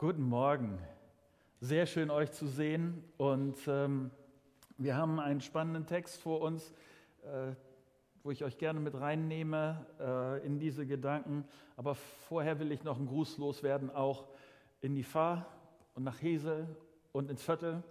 Guten 0.00 0.30
Morgen. 0.30 0.78
Sehr 1.60 1.84
schön, 1.84 2.10
euch 2.10 2.32
zu 2.32 2.46
sehen. 2.46 3.04
Und 3.18 3.58
ähm, 3.66 4.10
wir 4.78 4.96
haben 4.96 5.20
einen 5.20 5.42
spannenden 5.42 5.84
Text 5.84 6.22
vor 6.22 6.40
uns, 6.40 6.72
äh, 7.22 7.52
wo 8.22 8.30
ich 8.30 8.42
euch 8.42 8.56
gerne 8.56 8.80
mit 8.80 8.98
reinnehme 8.98 9.84
äh, 10.00 10.46
in 10.46 10.58
diese 10.58 10.86
Gedanken. 10.86 11.44
Aber 11.76 11.94
vorher 11.94 12.58
will 12.60 12.72
ich 12.72 12.82
noch 12.82 12.96
einen 12.96 13.08
Gruß 13.08 13.36
loswerden, 13.36 13.90
auch 13.90 14.24
in 14.80 14.94
die 14.94 15.02
Fahr 15.02 15.44
und 15.94 16.04
nach 16.04 16.22
Hesel 16.22 16.66
und 17.12 17.30
ins 17.30 17.42
Viertel. 17.42 17.82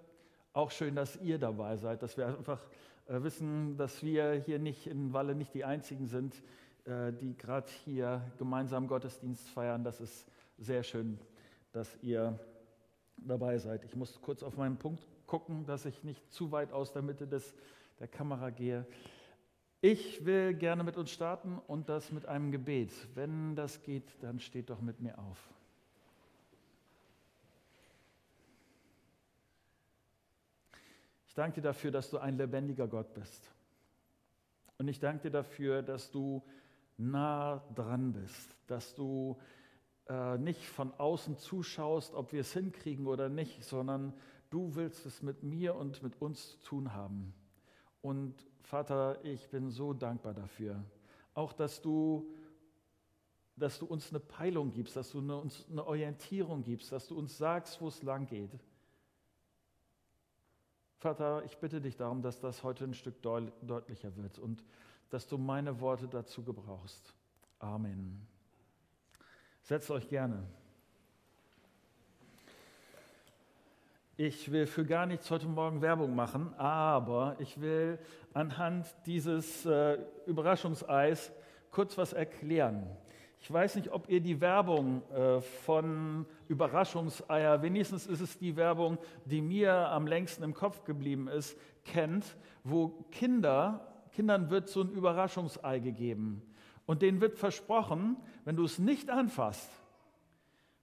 Auch 0.54 0.72
schön, 0.72 0.96
dass 0.96 1.16
ihr 1.18 1.38
dabei 1.38 1.78
seid, 1.78 2.02
dass 2.02 2.18
wir 2.18 2.26
einfach 2.26 2.66
äh, 3.06 3.22
wissen, 3.22 3.78
dass 3.78 4.02
wir 4.02 4.34
hier 4.34 4.58
nicht 4.58 4.88
in 4.88 5.14
Walle 5.14 5.36
nicht 5.36 5.54
die 5.54 5.64
Einzigen 5.64 6.08
sind, 6.08 6.42
äh, 6.86 7.14
die 7.14 7.38
gerade 7.38 7.70
hier 7.86 8.24
gemeinsam 8.40 8.88
Gottesdienst 8.88 9.48
feiern. 9.48 9.84
Das 9.84 10.02
ist 10.02 10.28
sehr 10.58 10.82
schön 10.82 11.20
dass 11.72 11.98
ihr 12.02 12.40
dabei 13.18 13.58
seid. 13.58 13.84
Ich 13.84 13.96
muss 13.96 14.22
kurz 14.22 14.44
auf 14.44 14.58
meinen 14.58 14.78
Punkt 14.78 15.06
gucken, 15.28 15.66
dass 15.66 15.86
ich 15.86 16.04
nicht 16.04 16.32
zu 16.32 16.52
weit 16.52 16.72
aus 16.72 16.92
der 16.92 17.02
Mitte 17.02 17.28
des, 17.28 17.54
der 18.00 18.08
Kamera 18.08 18.50
gehe. 18.50 18.86
Ich 19.82 20.26
will 20.26 20.54
gerne 20.56 20.84
mit 20.84 20.98
uns 20.98 21.12
starten 21.12 21.58
und 21.68 21.88
das 21.88 22.12
mit 22.12 22.26
einem 22.26 22.52
Gebet. 22.52 22.92
Wenn 23.16 23.56
das 23.56 23.82
geht, 23.82 24.22
dann 24.22 24.40
steht 24.40 24.70
doch 24.70 24.82
mit 24.82 25.00
mir 25.00 25.18
auf. 25.18 25.38
Ich 31.28 31.34
danke 31.34 31.62
dir 31.62 31.70
dafür, 31.70 31.92
dass 31.92 32.10
du 32.10 32.18
ein 32.18 32.38
lebendiger 32.38 32.88
Gott 32.88 33.14
bist. 33.14 33.50
Und 34.78 34.88
ich 34.88 35.00
danke 35.00 35.24
dir 35.24 35.32
dafür, 35.32 35.82
dass 35.82 36.12
du 36.12 36.44
nah 36.98 37.64
dran 37.76 38.12
bist, 38.12 38.58
dass 38.68 38.96
du 38.96 39.40
äh, 40.10 40.38
nicht 40.40 40.66
von 40.66 40.92
außen 40.98 41.38
zuschaust, 41.38 42.16
ob 42.16 42.34
wir 42.34 42.42
es 42.42 42.52
hinkriegen 42.52 43.06
oder 43.06 43.30
nicht, 43.30 43.64
sondern 43.64 44.14
du 44.50 44.76
willst 44.76 45.06
es 45.06 45.22
mit 45.22 45.44
mir 45.44 45.76
und 45.76 46.02
mit 46.02 46.20
uns 46.20 46.50
zu 46.50 46.58
tun 46.64 46.94
haben. 46.94 47.34
Und 48.02 48.34
Vater, 48.64 49.24
ich 49.24 49.50
bin 49.50 49.70
so 49.70 49.94
dankbar 49.94 50.34
dafür. 50.34 50.84
Auch, 51.36 51.54
dass 51.54 51.82
du, 51.82 52.34
dass 53.56 53.78
du 53.78 53.86
uns 53.86 54.10
eine 54.10 54.20
Peilung 54.20 54.72
gibst, 54.72 54.96
dass 54.96 55.12
du 55.12 55.20
uns 55.20 55.68
eine 55.70 55.86
Orientierung 55.86 56.64
gibst, 56.64 56.92
dass 56.92 57.08
du 57.08 57.18
uns 57.18 57.38
sagst, 57.38 57.80
wo 57.80 57.88
es 57.88 58.02
lang 58.02 58.26
geht. 58.26 58.52
Vater, 60.98 61.44
ich 61.46 61.58
bitte 61.60 61.80
dich 61.80 61.96
darum, 61.96 62.22
dass 62.22 62.40
das 62.40 62.64
heute 62.64 62.84
ein 62.84 62.94
Stück 62.94 63.22
deutlicher 63.22 64.16
wird 64.18 64.40
und 64.40 64.64
dass 65.10 65.28
du 65.28 65.38
meine 65.38 65.80
Worte 65.80 66.08
dazu 66.08 66.44
gebrauchst. 66.44 67.14
Amen. 67.60 68.28
Setzt 69.70 69.92
euch 69.92 70.10
gerne. 70.10 70.42
Ich 74.18 74.52
will 74.52 74.66
für 74.66 74.84
gar 74.84 75.06
nichts 75.06 75.30
heute 75.30 75.46
Morgen 75.46 75.84
Werbung 75.84 76.16
machen, 76.16 76.56
aber 76.58 77.36
ich 77.38 77.62
will 77.62 78.00
anhand 78.34 78.88
dieses 79.06 79.68
äh, 79.68 80.00
Überraschungseis 80.26 81.32
kurz 81.70 82.00
was 82.00 82.14
erklären. 82.14 82.88
Ich 83.42 83.54
weiß 83.54 83.76
nicht, 83.76 83.92
ob 83.92 84.10
ihr 84.10 84.22
die 84.22 84.42
Werbung 84.42 85.04
äh, 85.12 85.40
von 85.40 86.26
Überraschungseier, 86.48 87.62
wenigstens 87.62 88.08
ist 88.08 88.22
es 88.22 88.40
die 88.40 88.56
Werbung, 88.56 88.98
die 89.26 89.40
mir 89.40 89.72
am 89.72 90.08
längsten 90.08 90.42
im 90.42 90.56
Kopf 90.56 90.84
geblieben 90.84 91.28
ist, 91.28 91.56
kennt, 91.86 92.26
wo 92.64 93.06
Kinder, 93.12 93.88
Kindern 94.14 94.50
wird 94.50 94.68
so 94.68 94.82
ein 94.82 94.90
Überraschungsei 94.90 95.78
gegeben. 95.78 96.42
Und 96.90 97.04
denen 97.04 97.22
wird 97.22 97.38
versprochen, 97.38 98.18
wenn 98.46 98.56
du 98.56 98.64
es 98.64 98.80
nicht 98.80 99.12
anfasst, 99.12 99.70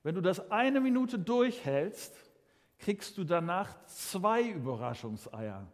wenn 0.04 0.14
du 0.14 0.20
das 0.20 0.52
eine 0.52 0.80
Minute 0.80 1.18
durchhältst, 1.18 2.14
kriegst 2.78 3.18
du 3.18 3.24
danach 3.24 3.74
zwei 3.86 4.44
Überraschungseier. 4.44 5.66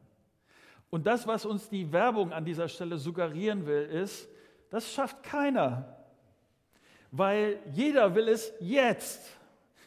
Und 0.88 1.06
das, 1.06 1.26
was 1.26 1.44
uns 1.44 1.68
die 1.68 1.92
Werbung 1.92 2.32
an 2.32 2.46
dieser 2.46 2.68
Stelle 2.68 2.96
suggerieren 2.96 3.66
will, 3.66 3.82
ist, 3.82 4.26
das 4.70 4.90
schafft 4.90 5.22
keiner. 5.22 5.98
Weil 7.10 7.58
jeder 7.70 8.14
will 8.14 8.28
es 8.28 8.54
jetzt. 8.58 9.38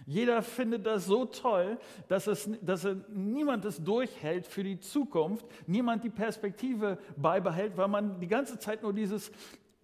Jeder 0.06 0.44
findet 0.44 0.86
das 0.86 1.08
so 1.08 1.26
toll, 1.26 1.80
dass, 2.08 2.28
es, 2.28 2.48
dass 2.62 2.88
niemand 3.10 3.66
es 3.66 3.84
durchhält 3.84 4.46
für 4.46 4.64
die 4.64 4.80
Zukunft, 4.80 5.48
niemand 5.66 6.04
die 6.04 6.12
Perspektive 6.12 7.00
beibehält, 7.18 7.76
weil 7.78 7.88
man 7.88 8.20
die 8.20 8.28
ganze 8.28 8.60
Zeit 8.60 8.84
nur 8.84 8.94
dieses 8.94 9.32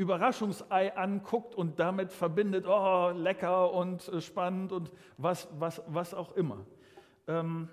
Überraschungsei 0.02 0.98
anguckt 0.98 1.54
und 1.54 1.80
damit 1.80 2.12
verbindet, 2.12 2.66
oh, 2.68 3.12
lecker 3.16 3.72
und 3.72 4.08
äh, 4.10 4.20
spannend 4.20 4.72
und 4.72 4.92
was, 5.18 5.48
was, 5.60 5.84
was 5.86 6.16
auch 6.16 6.32
immer. 6.36 6.66
Ähm, 7.28 7.70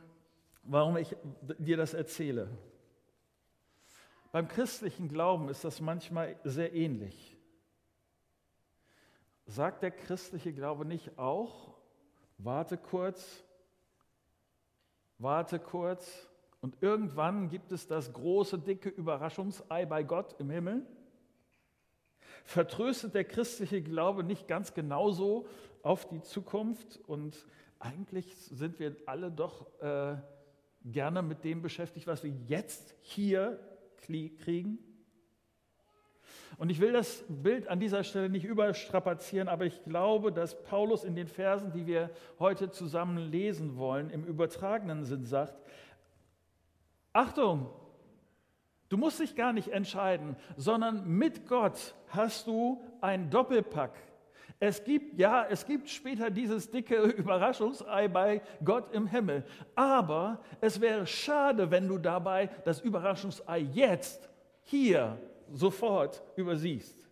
warum 0.62 0.98
ich 0.98 1.16
dir 1.58 1.78
das 1.78 1.94
erzähle. 1.94 2.50
Beim 4.30 4.46
christlichen 4.46 5.08
Glauben 5.08 5.48
ist 5.48 5.64
das 5.64 5.80
manchmal 5.80 6.36
sehr 6.44 6.74
ähnlich. 6.74 7.38
Sagt 9.46 9.82
der 9.82 9.90
christliche 9.90 10.52
Glaube 10.52 10.84
nicht 10.84 11.18
auch, 11.18 11.78
warte 12.36 12.76
kurz, 12.76 13.42
warte 15.16 15.58
kurz 15.58 16.28
und 16.60 16.76
irgendwann 16.82 17.48
gibt 17.48 17.72
es 17.72 17.86
das 17.86 18.12
große, 18.12 18.58
dicke 18.58 18.90
Überraschungsei 18.90 19.86
bei 19.86 20.02
Gott 20.02 20.36
im 20.38 20.50
Himmel? 20.50 20.86
Vertröstet 22.48 23.14
der 23.14 23.24
christliche 23.24 23.82
Glaube 23.82 24.24
nicht 24.24 24.48
ganz 24.48 24.72
genauso 24.72 25.46
auf 25.82 26.08
die 26.08 26.22
Zukunft 26.22 26.98
und 27.06 27.46
eigentlich 27.78 28.34
sind 28.34 28.78
wir 28.78 28.96
alle 29.04 29.30
doch 29.30 29.66
äh, 29.82 30.16
gerne 30.82 31.20
mit 31.20 31.44
dem 31.44 31.60
beschäftigt, 31.60 32.06
was 32.06 32.24
wir 32.24 32.32
jetzt 32.46 32.94
hier 33.02 33.60
kriegen. 34.42 34.78
Und 36.56 36.70
ich 36.70 36.80
will 36.80 36.92
das 36.92 37.22
Bild 37.28 37.68
an 37.68 37.80
dieser 37.80 38.02
Stelle 38.02 38.30
nicht 38.30 38.46
überstrapazieren, 38.46 39.48
aber 39.48 39.66
ich 39.66 39.84
glaube, 39.84 40.32
dass 40.32 40.62
Paulus 40.62 41.04
in 41.04 41.14
den 41.14 41.28
Versen, 41.28 41.70
die 41.72 41.86
wir 41.86 42.08
heute 42.38 42.70
zusammen 42.70 43.18
lesen 43.30 43.76
wollen, 43.76 44.08
im 44.08 44.24
übertragenen 44.24 45.04
Sinn 45.04 45.26
sagt, 45.26 45.60
Achtung, 47.12 47.68
Du 48.88 48.96
musst 48.96 49.20
dich 49.20 49.36
gar 49.36 49.52
nicht 49.52 49.68
entscheiden, 49.68 50.36
sondern 50.56 51.06
mit 51.06 51.46
Gott 51.46 51.94
hast 52.08 52.46
du 52.46 52.82
ein 53.00 53.30
Doppelpack. 53.30 53.92
Es 54.60 54.82
gibt, 54.82 55.18
ja, 55.18 55.46
es 55.48 55.64
gibt 55.66 55.88
später 55.88 56.30
dieses 56.30 56.70
dicke 56.70 56.96
Überraschungsei 57.16 58.08
bei 58.08 58.42
Gott 58.64 58.92
im 58.92 59.06
Himmel. 59.06 59.44
Aber 59.74 60.40
es 60.60 60.80
wäre 60.80 61.06
schade, 61.06 61.70
wenn 61.70 61.86
du 61.86 61.98
dabei 61.98 62.48
das 62.64 62.80
Überraschungsei 62.80 63.58
jetzt, 63.58 64.28
hier, 64.62 65.18
sofort 65.52 66.22
übersiehst. 66.36 67.08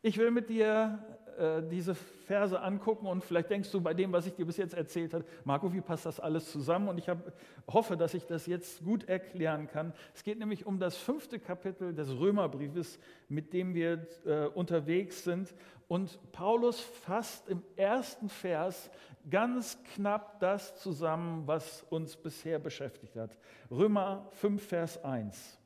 Ich 0.00 0.16
will 0.18 0.30
mit 0.30 0.48
dir 0.48 0.98
äh, 1.38 1.62
diese 1.68 1.94
Verse 1.94 2.60
angucken 2.60 3.06
und 3.06 3.24
vielleicht 3.24 3.50
denkst 3.50 3.70
du 3.70 3.80
bei 3.80 3.94
dem, 3.94 4.12
was 4.12 4.26
ich 4.26 4.34
dir 4.34 4.46
bis 4.46 4.56
jetzt 4.56 4.74
erzählt 4.74 5.14
habe, 5.14 5.24
Marco, 5.44 5.72
wie 5.72 5.80
passt 5.80 6.06
das 6.06 6.20
alles 6.20 6.50
zusammen? 6.50 6.88
Und 6.88 6.98
ich 6.98 7.08
hab, 7.08 7.32
hoffe, 7.70 7.96
dass 7.96 8.14
ich 8.14 8.26
das 8.26 8.46
jetzt 8.46 8.84
gut 8.84 9.08
erklären 9.08 9.68
kann. 9.68 9.92
Es 10.14 10.22
geht 10.22 10.38
nämlich 10.38 10.66
um 10.66 10.78
das 10.78 10.96
fünfte 10.96 11.38
Kapitel 11.38 11.94
des 11.94 12.18
Römerbriefes, 12.18 12.98
mit 13.28 13.52
dem 13.52 13.74
wir 13.74 14.06
äh, 14.24 14.46
unterwegs 14.46 15.24
sind. 15.24 15.54
Und 15.88 16.18
Paulus 16.32 16.80
fasst 16.80 17.48
im 17.48 17.62
ersten 17.76 18.28
Vers 18.28 18.90
ganz 19.28 19.78
knapp 19.94 20.40
das 20.40 20.76
zusammen, 20.76 21.46
was 21.46 21.82
uns 21.90 22.16
bisher 22.16 22.58
beschäftigt 22.58 23.16
hat. 23.16 23.36
Römer 23.70 24.26
5, 24.32 24.66
Vers 24.66 25.04
1. 25.04 25.61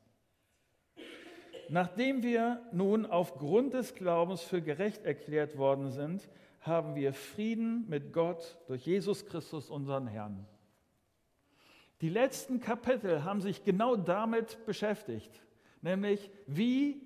Nachdem 1.69 2.23
wir 2.23 2.61
nun 2.71 3.05
aufgrund 3.05 3.73
des 3.73 3.93
Glaubens 3.93 4.41
für 4.41 4.61
gerecht 4.61 5.03
erklärt 5.03 5.57
worden 5.57 5.91
sind, 5.91 6.27
haben 6.61 6.95
wir 6.95 7.13
Frieden 7.13 7.85
mit 7.87 8.13
Gott 8.13 8.57
durch 8.67 8.85
Jesus 8.85 9.25
Christus, 9.25 9.69
unseren 9.69 10.07
Herrn. 10.07 10.45
Die 12.01 12.09
letzten 12.09 12.59
Kapitel 12.59 13.23
haben 13.23 13.41
sich 13.41 13.63
genau 13.63 13.95
damit 13.95 14.65
beschäftigt, 14.65 15.41
nämlich 15.81 16.29
wie, 16.45 17.01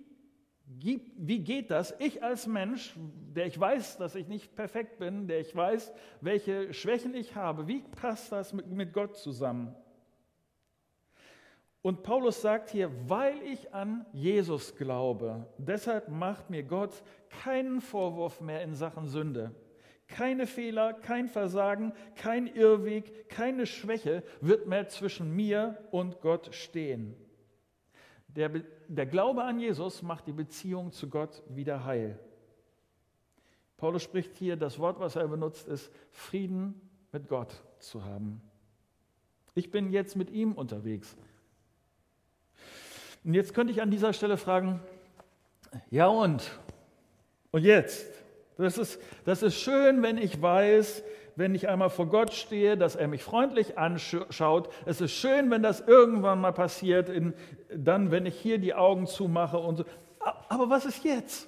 wie 0.65 1.39
geht 1.39 1.71
das? 1.71 1.95
Ich 1.99 2.23
als 2.23 2.45
Mensch, 2.45 2.93
der 3.35 3.45
ich 3.45 3.57
weiß, 3.57 3.97
dass 3.97 4.15
ich 4.15 4.27
nicht 4.27 4.55
perfekt 4.55 4.99
bin, 4.99 5.27
der 5.27 5.39
ich 5.39 5.55
weiß, 5.55 5.93
welche 6.19 6.73
Schwächen 6.73 7.15
ich 7.15 7.35
habe, 7.35 7.67
wie 7.67 7.79
passt 7.79 8.31
das 8.31 8.53
mit, 8.53 8.67
mit 8.67 8.93
Gott 8.93 9.15
zusammen? 9.15 9.75
Und 11.81 12.03
Paulus 12.03 12.41
sagt 12.41 12.69
hier, 12.69 12.91
weil 13.09 13.41
ich 13.41 13.73
an 13.73 14.05
Jesus 14.13 14.75
glaube, 14.75 15.47
deshalb 15.57 16.09
macht 16.09 16.49
mir 16.49 16.63
Gott 16.63 17.03
keinen 17.29 17.81
Vorwurf 17.81 18.39
mehr 18.39 18.61
in 18.61 18.75
Sachen 18.75 19.07
Sünde. 19.07 19.55
Keine 20.07 20.45
Fehler, 20.45 20.93
kein 20.93 21.27
Versagen, 21.27 21.93
kein 22.15 22.45
Irrweg, 22.45 23.29
keine 23.29 23.65
Schwäche 23.65 24.23
wird 24.41 24.67
mehr 24.67 24.89
zwischen 24.89 25.35
mir 25.35 25.77
und 25.89 26.21
Gott 26.21 26.53
stehen. 26.53 27.15
Der, 28.27 28.49
der 28.87 29.05
Glaube 29.05 29.43
an 29.43 29.59
Jesus 29.59 30.03
macht 30.03 30.27
die 30.27 30.33
Beziehung 30.33 30.91
zu 30.91 31.09
Gott 31.09 31.41
wieder 31.49 31.83
heil. 31.85 32.19
Paulus 33.77 34.03
spricht 34.03 34.35
hier, 34.35 34.55
das 34.55 34.77
Wort, 34.77 34.99
was 34.99 35.15
er 35.15 35.27
benutzt, 35.27 35.67
ist 35.67 35.91
Frieden 36.11 36.79
mit 37.11 37.27
Gott 37.27 37.63
zu 37.79 38.05
haben. 38.05 38.41
Ich 39.55 39.71
bin 39.71 39.91
jetzt 39.91 40.15
mit 40.15 40.29
ihm 40.29 40.53
unterwegs. 40.53 41.17
Und 43.23 43.33
jetzt 43.33 43.53
könnte 43.53 43.71
ich 43.71 43.81
an 43.81 43.91
dieser 43.91 44.13
Stelle 44.13 44.37
fragen, 44.37 44.79
ja 45.89 46.07
und? 46.07 46.51
Und 47.51 47.63
jetzt? 47.63 48.07
Das 48.57 48.77
ist, 48.77 48.99
das 49.25 49.43
ist 49.43 49.55
schön, 49.55 50.03
wenn 50.03 50.17
ich 50.17 50.41
weiß, 50.41 51.03
wenn 51.35 51.55
ich 51.55 51.67
einmal 51.69 51.89
vor 51.89 52.07
Gott 52.07 52.33
stehe, 52.33 52.77
dass 52.77 52.95
er 52.95 53.07
mich 53.07 53.23
freundlich 53.23 53.77
anschaut. 53.77 54.69
Es 54.85 55.01
ist 55.01 55.13
schön, 55.13 55.49
wenn 55.49 55.63
das 55.63 55.81
irgendwann 55.81 56.41
mal 56.41 56.51
passiert, 56.51 57.09
in, 57.09 57.33
dann, 57.75 58.11
wenn 58.11 58.25
ich 58.25 58.39
hier 58.39 58.57
die 58.57 58.73
Augen 58.73 59.07
zumache 59.07 59.57
und 59.57 59.77
so. 59.77 59.85
Aber 60.49 60.69
was 60.69 60.85
ist 60.85 61.03
jetzt? 61.03 61.47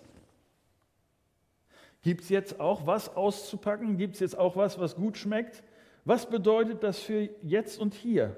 Gibt 2.01 2.21
es 2.21 2.29
jetzt 2.29 2.59
auch 2.59 2.85
was 2.85 3.15
auszupacken? 3.15 3.97
Gibt 3.97 4.15
es 4.15 4.19
jetzt 4.19 4.37
auch 4.37 4.55
was, 4.55 4.79
was 4.79 4.95
gut 4.95 5.17
schmeckt? 5.17 5.63
Was 6.05 6.29
bedeutet 6.29 6.83
das 6.83 6.99
für 6.99 7.29
jetzt 7.41 7.79
und 7.79 7.93
hier? 7.93 8.35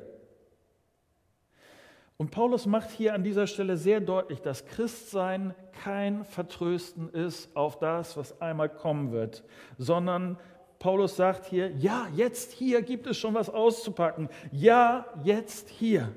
Und 2.17 2.31
Paulus 2.31 2.65
macht 2.65 2.91
hier 2.91 3.13
an 3.13 3.23
dieser 3.23 3.45
Stelle 3.45 3.75
sehr 3.75 3.99
deutlich, 3.99 4.41
dass 4.41 4.65
Christsein 4.65 5.53
kein 5.83 6.23
Vertrösten 6.23 7.09
ist 7.09 7.55
auf 7.55 7.77
das, 7.79 8.15
was 8.15 8.41
einmal 8.41 8.69
kommen 8.69 9.11
wird, 9.11 9.43
sondern 9.77 10.37
Paulus 10.79 11.15
sagt 11.15 11.45
hier, 11.45 11.71
ja, 11.71 12.07
jetzt 12.15 12.51
hier 12.53 12.81
gibt 12.81 13.07
es 13.07 13.17
schon 13.17 13.33
was 13.33 13.49
auszupacken. 13.49 14.29
Ja, 14.51 15.05
jetzt 15.23 15.69
hier. 15.69 16.11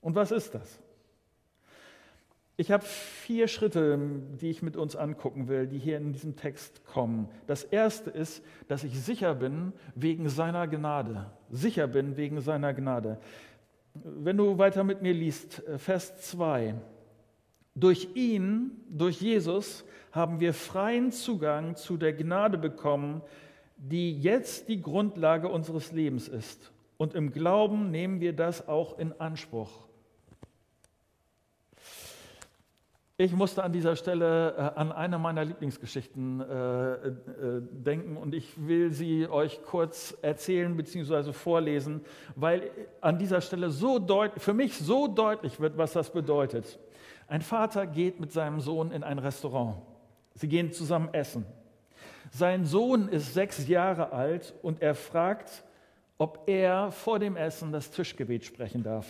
Und 0.00 0.14
was 0.14 0.30
ist 0.30 0.54
das? 0.54 0.78
Ich 2.56 2.70
habe 2.70 2.84
vier 2.84 3.48
Schritte, 3.48 3.98
die 4.40 4.50
ich 4.50 4.62
mit 4.62 4.76
uns 4.76 4.94
angucken 4.94 5.48
will, 5.48 5.66
die 5.66 5.78
hier 5.78 5.96
in 5.96 6.12
diesem 6.12 6.36
Text 6.36 6.84
kommen. 6.84 7.28
Das 7.46 7.64
erste 7.64 8.10
ist, 8.10 8.44
dass 8.68 8.84
ich 8.84 9.00
sicher 9.00 9.34
bin 9.34 9.72
wegen 9.94 10.28
seiner 10.28 10.68
Gnade. 10.68 11.30
Sicher 11.50 11.86
bin 11.86 12.16
wegen 12.16 12.40
seiner 12.40 12.74
Gnade. 12.74 13.18
Wenn 13.94 14.36
du 14.36 14.58
weiter 14.58 14.84
mit 14.84 15.02
mir 15.02 15.12
liest, 15.12 15.66
äh, 15.66 15.78
Vers 15.78 16.16
2. 16.30 16.74
Durch 17.74 18.08
ihn, 18.14 18.72
durch 18.88 19.20
Jesus, 19.20 19.84
haben 20.12 20.40
wir 20.40 20.52
freien 20.52 21.10
Zugang 21.10 21.76
zu 21.76 21.96
der 21.96 22.12
Gnade 22.12 22.58
bekommen, 22.58 23.22
die 23.76 24.18
jetzt 24.18 24.68
die 24.68 24.80
Grundlage 24.80 25.48
unseres 25.48 25.92
Lebens 25.92 26.28
ist. 26.28 26.70
Und 26.98 27.14
im 27.14 27.32
Glauben 27.32 27.90
nehmen 27.90 28.20
wir 28.20 28.32
das 28.34 28.68
auch 28.68 28.98
in 28.98 29.12
Anspruch. 29.18 29.88
Ich 33.18 33.32
musste 33.32 33.62
an 33.62 33.72
dieser 33.72 33.94
Stelle 33.94 34.54
äh, 34.56 34.78
an 34.78 34.90
eine 34.90 35.18
meiner 35.18 35.44
Lieblingsgeschichten 35.44 36.40
äh, 36.40 36.92
äh, 36.94 37.12
denken 37.70 38.16
und 38.16 38.34
ich 38.34 38.66
will 38.66 38.90
sie 38.90 39.28
euch 39.28 39.62
kurz 39.62 40.16
erzählen 40.22 40.74
bzw. 40.74 41.32
vorlesen, 41.32 42.00
weil 42.36 42.70
an 43.02 43.18
dieser 43.18 43.42
Stelle 43.42 43.70
so 43.70 44.04
für 44.38 44.54
mich 44.54 44.78
so 44.78 45.08
deutlich 45.08 45.60
wird, 45.60 45.76
was 45.76 45.92
das 45.92 46.10
bedeutet. 46.10 46.78
Ein 47.28 47.42
Vater 47.42 47.86
geht 47.86 48.18
mit 48.18 48.32
seinem 48.32 48.60
Sohn 48.60 48.90
in 48.92 49.04
ein 49.04 49.18
Restaurant. 49.18 49.76
Sie 50.34 50.48
gehen 50.48 50.72
zusammen 50.72 51.10
essen. 51.12 51.44
Sein 52.30 52.64
Sohn 52.64 53.08
ist 53.08 53.34
sechs 53.34 53.68
Jahre 53.68 54.12
alt 54.12 54.54
und 54.62 54.80
er 54.80 54.94
fragt, 54.94 55.64
ob 56.16 56.44
er 56.46 56.90
vor 56.90 57.18
dem 57.18 57.36
Essen 57.36 57.72
das 57.72 57.90
Tischgebet 57.90 58.44
sprechen 58.44 58.82
darf. 58.82 59.06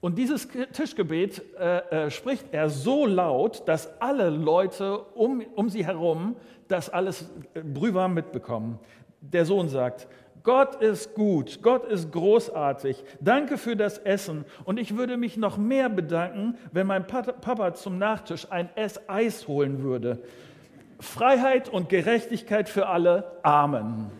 Und 0.00 0.16
dieses 0.16 0.48
Tischgebet 0.72 1.42
äh, 1.58 2.06
äh, 2.06 2.10
spricht 2.10 2.46
er 2.52 2.70
so 2.70 3.04
laut, 3.04 3.68
dass 3.68 4.00
alle 4.00 4.30
Leute 4.30 4.98
um, 4.98 5.42
um 5.54 5.68
sie 5.68 5.84
herum 5.84 6.36
das 6.68 6.88
alles 6.88 7.30
äh, 7.52 7.60
brühwarm 7.60 8.14
mitbekommen. 8.14 8.78
Der 9.20 9.44
Sohn 9.44 9.68
sagt, 9.68 10.08
Gott 10.42 10.76
ist 10.76 11.14
gut, 11.14 11.60
Gott 11.62 11.84
ist 11.84 12.12
großartig, 12.12 13.04
danke 13.20 13.58
für 13.58 13.76
das 13.76 13.98
Essen 13.98 14.46
und 14.64 14.78
ich 14.78 14.96
würde 14.96 15.18
mich 15.18 15.36
noch 15.36 15.58
mehr 15.58 15.90
bedanken, 15.90 16.56
wenn 16.72 16.86
mein 16.86 17.06
Papa 17.06 17.74
zum 17.74 17.98
Nachtisch 17.98 18.50
ein 18.50 18.70
Eis 19.06 19.48
holen 19.48 19.82
würde. 19.82 20.22
Freiheit 20.98 21.68
und 21.68 21.90
Gerechtigkeit 21.90 22.70
für 22.70 22.86
alle, 22.86 23.32
Amen. 23.42 24.10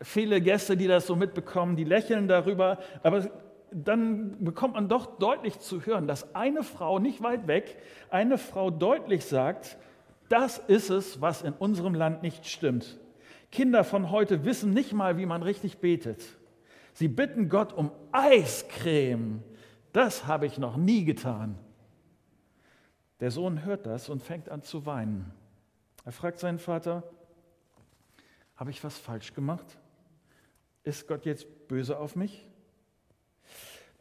Viele 0.00 0.40
Gäste, 0.40 0.76
die 0.76 0.88
das 0.88 1.06
so 1.06 1.14
mitbekommen, 1.14 1.76
die 1.76 1.84
lächeln 1.84 2.26
darüber, 2.26 2.78
aber 3.04 3.28
dann 3.72 4.44
bekommt 4.44 4.74
man 4.74 4.88
doch 4.88 5.18
deutlich 5.18 5.58
zu 5.60 5.84
hören, 5.84 6.06
dass 6.06 6.34
eine 6.34 6.62
Frau 6.62 6.98
nicht 6.98 7.22
weit 7.22 7.46
weg, 7.46 7.76
eine 8.10 8.38
Frau 8.38 8.70
deutlich 8.70 9.24
sagt, 9.24 9.76
das 10.28 10.58
ist 10.58 10.90
es, 10.90 11.20
was 11.20 11.42
in 11.42 11.52
unserem 11.54 11.94
Land 11.94 12.22
nicht 12.22 12.46
stimmt. 12.46 12.98
Kinder 13.50 13.84
von 13.84 14.10
heute 14.10 14.44
wissen 14.44 14.74
nicht 14.74 14.92
mal, 14.92 15.16
wie 15.16 15.26
man 15.26 15.42
richtig 15.42 15.78
betet. 15.78 16.22
Sie 16.92 17.08
bitten 17.08 17.48
Gott 17.48 17.72
um 17.72 17.90
Eiscreme. 18.12 19.42
Das 19.92 20.26
habe 20.26 20.46
ich 20.46 20.58
noch 20.58 20.76
nie 20.76 21.04
getan. 21.04 21.58
Der 23.20 23.30
Sohn 23.30 23.64
hört 23.64 23.86
das 23.86 24.08
und 24.08 24.22
fängt 24.22 24.48
an 24.48 24.62
zu 24.62 24.86
weinen. 24.86 25.32
Er 26.04 26.12
fragt 26.12 26.38
seinen 26.38 26.58
Vater, 26.58 27.02
habe 28.56 28.70
ich 28.70 28.82
was 28.84 28.98
falsch 28.98 29.34
gemacht? 29.34 29.78
Ist 30.82 31.06
Gott 31.06 31.24
jetzt 31.24 31.68
böse 31.68 31.98
auf 31.98 32.16
mich? 32.16 32.47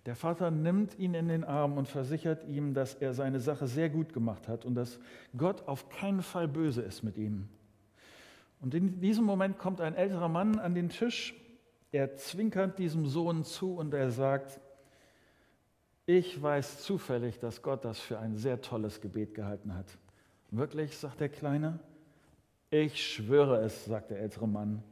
Der 0.07 0.15
Vater 0.15 0.51
nimmt 0.51 0.97
ihn 0.97 1.13
in 1.13 1.27
den 1.27 1.43
Arm 1.43 1.77
und 1.77 1.89
versichert 1.89 2.45
ihm, 2.47 2.73
dass 2.73 2.95
er 2.95 3.13
seine 3.13 3.41
Sache 3.41 3.67
sehr 3.67 3.89
gut 3.89 4.13
gemacht 4.13 4.47
hat 4.47 4.63
und 4.63 4.73
dass 4.73 4.99
Gott 5.35 5.67
auf 5.67 5.89
keinen 5.89 6.21
Fall 6.21 6.47
böse 6.47 6.81
ist 6.81 7.03
mit 7.03 7.17
ihm. 7.17 7.49
Und 8.61 8.73
in 8.73 9.01
diesem 9.01 9.25
Moment 9.25 9.57
kommt 9.57 9.81
ein 9.81 9.95
älterer 9.95 10.29
Mann 10.29 10.59
an 10.59 10.73
den 10.75 10.87
Tisch, 10.87 11.35
er 11.91 12.15
zwinkert 12.15 12.79
diesem 12.79 13.05
Sohn 13.05 13.43
zu 13.43 13.75
und 13.75 13.93
er 13.93 14.09
sagt, 14.09 14.61
ich 16.05 16.41
weiß 16.41 16.83
zufällig, 16.83 17.39
dass 17.39 17.61
Gott 17.61 17.83
das 17.83 17.99
für 17.99 18.17
ein 18.17 18.37
sehr 18.37 18.61
tolles 18.61 19.01
Gebet 19.01 19.35
gehalten 19.35 19.75
hat. 19.75 19.97
Wirklich, 20.51 20.95
sagt 20.97 21.19
der 21.19 21.27
Kleine? 21.27 21.79
Ich 22.69 23.05
schwöre 23.05 23.57
es, 23.57 23.83
sagt 23.83 24.11
der 24.11 24.21
ältere 24.21 24.47
Mann. 24.47 24.83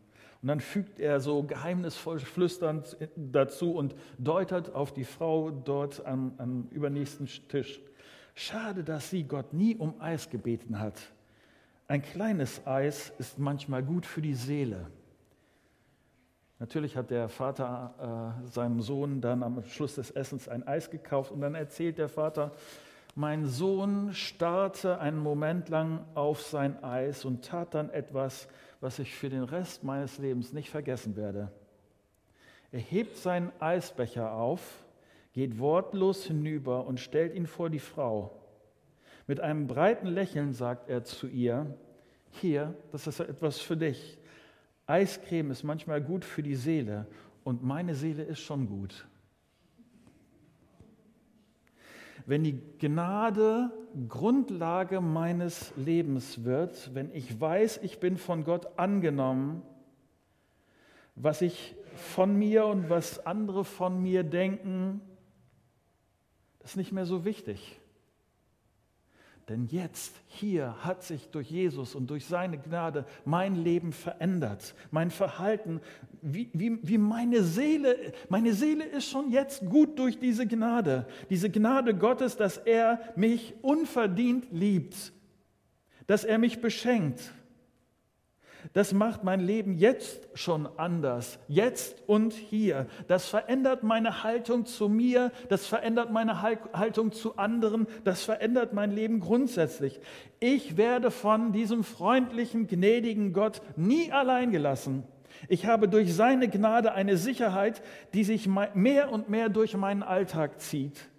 Und 0.46 0.50
dann 0.50 0.60
fügt 0.60 1.00
er 1.00 1.22
so 1.22 1.42
geheimnisvoll 1.42 2.20
flüsternd 2.20 2.98
dazu 3.16 3.74
und 3.74 3.96
deutet 4.20 4.76
auf 4.76 4.94
die 4.94 5.04
Frau 5.04 5.50
dort 5.50 6.06
am, 6.06 6.34
am 6.38 6.68
übernächsten 6.70 7.28
Tisch. 7.50 7.82
Schade, 8.36 8.84
dass 8.84 9.10
sie 9.10 9.24
Gott 9.24 9.54
nie 9.54 9.76
um 9.76 10.00
Eis 10.00 10.30
gebeten 10.30 10.80
hat. 10.80 11.02
Ein 11.88 12.04
kleines 12.04 12.62
Eis 12.68 13.12
ist 13.18 13.40
manchmal 13.40 13.82
gut 13.82 14.06
für 14.06 14.22
die 14.22 14.36
Seele. 14.36 14.86
Natürlich 16.60 16.96
hat 16.96 17.10
der 17.10 17.28
Vater 17.28 18.36
äh, 18.46 18.48
seinem 18.52 18.82
Sohn 18.82 19.22
dann 19.22 19.42
am 19.42 19.64
Schluss 19.64 19.96
des 19.96 20.12
Essens 20.12 20.48
ein 20.48 20.62
Eis 20.68 20.92
gekauft 20.92 21.32
und 21.32 21.42
dann 21.42 21.56
erzählt 21.56 21.98
der 21.98 22.08
Vater, 22.08 22.52
mein 23.16 23.48
Sohn 23.48 24.14
starrte 24.14 25.00
einen 25.00 25.18
Moment 25.18 25.70
lang 25.70 26.06
auf 26.14 26.44
sein 26.44 26.84
Eis 26.84 27.26
und 27.26 27.46
tat 27.46 27.74
dann 27.74 27.90
etwas, 27.90 28.48
was 28.82 29.00
ich 29.00 29.14
für 29.14 29.30
den 29.30 29.44
Rest 29.44 29.84
meines 29.84 30.18
Lebens 30.18 30.54
nicht 30.54 30.70
vergessen 30.70 31.16
werde. 31.16 31.52
Er 32.72 32.80
hebt 32.80 33.16
seinen 33.18 33.52
Eisbecher 33.60 34.34
auf, 34.34 34.86
geht 35.34 35.60
wortlos 35.60 36.26
hinüber 36.26 36.86
und 36.86 37.00
stellt 37.00 37.34
ihn 37.34 37.48
vor 37.48 37.70
die 37.70 37.80
Frau. 37.80 38.42
Mit 39.28 39.40
einem 39.40 39.68
breiten 39.68 40.08
Lächeln 40.08 40.54
sagt 40.54 40.90
er 40.90 41.04
zu 41.04 41.28
ihr, 41.28 41.76
hier, 42.32 42.76
das 42.92 43.08
ist 43.08 43.20
etwas 43.20 43.60
für 43.60 43.78
dich. 43.78 44.18
Eiscreme 44.88 45.52
ist 45.52 45.64
manchmal 45.64 46.02
gut 46.02 46.26
für 46.26 46.44
die 46.44 46.56
Seele 46.56 47.08
und 47.44 47.64
meine 47.64 47.96
Seele 47.96 48.24
ist 48.24 48.40
schon 48.40 48.68
gut. 48.68 49.08
Wenn 52.26 52.44
die 52.44 52.60
Gnade 52.80 53.72
Grundlage 54.10 55.00
meines 55.00 55.72
Lebens 55.78 56.44
wird, 56.44 56.94
wenn 56.94 57.14
ich 57.14 57.40
weiß, 57.40 57.80
ich 57.84 58.00
bin 58.00 58.18
von 58.18 58.44
Gott 58.44 58.78
angenommen, 58.78 59.62
was 61.16 61.42
ich 61.42 61.76
von 61.96 62.38
mir 62.38 62.66
und 62.66 62.90
was 62.90 63.26
andere 63.26 63.64
von 63.64 64.02
mir 64.02 64.24
denken, 64.24 65.02
ist 66.64 66.76
nicht 66.76 66.92
mehr 66.92 67.06
so 67.06 67.24
wichtig. 67.24 67.80
Denn 69.48 69.68
jetzt, 69.68 70.16
hier 70.26 70.76
hat 70.84 71.04
sich 71.04 71.30
durch 71.30 71.52
Jesus 71.52 71.94
und 71.94 72.10
durch 72.10 72.26
seine 72.26 72.58
Gnade 72.58 73.06
mein 73.26 73.56
Leben 73.56 73.92
verändert. 73.92 74.74
Mein 74.90 75.12
Verhalten, 75.12 75.82
wie, 76.24 76.50
wie, 76.54 76.80
wie 76.82 76.98
meine 76.98 77.44
Seele, 77.44 78.14
meine 78.28 78.54
Seele 78.54 78.84
ist 78.86 79.08
schon 79.08 79.30
jetzt 79.30 79.64
gut 79.70 80.00
durch 80.00 80.18
diese 80.18 80.48
Gnade. 80.48 81.06
Diese 81.30 81.52
Gnade 81.52 81.94
Gottes, 81.94 82.38
dass 82.38 82.58
er 82.58 83.00
mich 83.16 83.54
unverdient 83.62 84.48
liebt, 84.52 85.14
dass 86.08 86.24
er 86.24 86.40
mich 86.40 86.60
beschenkt. 86.60 87.32
Das 88.74 88.94
macht 88.94 89.24
mein 89.24 89.40
Leben 89.40 89.74
jetzt 89.74 90.28
schon 90.34 90.68
anders, 90.78 91.40
jetzt 91.48 92.04
und 92.08 92.34
hier. 92.34 92.88
Das 93.08 93.28
verändert 93.28 93.84
meine 93.84 94.24
Haltung 94.24 94.66
zu 94.66 94.90
mir, 94.90 95.32
das 95.50 95.68
verändert 95.68 96.12
meine 96.12 96.42
Haltung 96.42 97.12
zu 97.12 97.38
anderen, 97.38 97.88
das 98.04 98.24
verändert 98.24 98.74
mein 98.74 98.92
Leben 98.92 99.20
grundsätzlich. 99.20 100.00
Ich 100.40 100.78
werde 100.78 101.12
von 101.12 101.52
diesem 101.52 101.84
freundlichen, 101.84 102.68
gnädigen 102.68 103.34
Gott 103.34 103.62
nie 103.76 104.12
allein 104.12 104.52
gelassen. 104.52 105.04
Ich 105.48 105.66
habe 105.66 105.88
durch 105.88 106.14
seine 106.14 106.48
Gnade 106.48 106.94
eine 106.94 107.18
Sicherheit, 107.18 107.82
die 108.14 108.24
sich 108.24 108.48
mehr 108.48 109.12
und 109.12 109.30
mehr 109.30 109.50
durch 109.50 109.76
meinen 109.76 110.04
Alltag 110.04 110.62
zieht. 110.62 111.10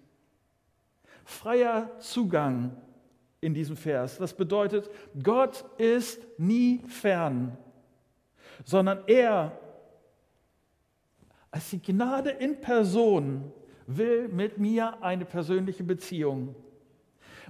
Freier 1.23 1.91
Zugang 1.99 2.77
in 3.41 3.53
diesem 3.53 3.77
Vers. 3.77 4.17
Das 4.17 4.33
bedeutet, 4.33 4.89
Gott 5.21 5.65
ist 5.77 6.19
nie 6.37 6.81
fern, 6.87 7.57
sondern 8.65 9.03
er 9.07 9.57
als 11.51 11.69
die 11.69 11.81
Gnade 11.81 12.31
in 12.31 12.59
Person 12.59 13.51
will 13.87 14.27
mit 14.27 14.57
mir 14.57 15.01
eine 15.01 15.25
persönliche 15.25 15.83
Beziehung. 15.83 16.55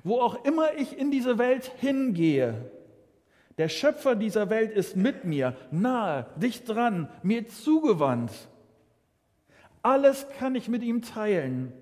Wo 0.04 0.20
auch 0.20 0.46
immer 0.46 0.76
ich 0.76 0.98
in 0.98 1.12
diese 1.12 1.38
Welt 1.38 1.72
hingehe, 1.78 2.72
der 3.58 3.70
Schöpfer 3.70 4.16
dieser 4.16 4.50
Welt 4.50 4.72
ist 4.72 4.96
mit 4.96 5.26
mir, 5.26 5.56
nahe, 5.72 6.28
dicht 6.36 6.70
dran, 6.70 7.10
mir 7.24 7.48
zugewandt. 7.48 8.32
Alles 9.82 10.28
kann 10.38 10.54
ich 10.54 10.68
mit 10.68 10.84
ihm 10.84 11.02
teilen. 11.02 11.74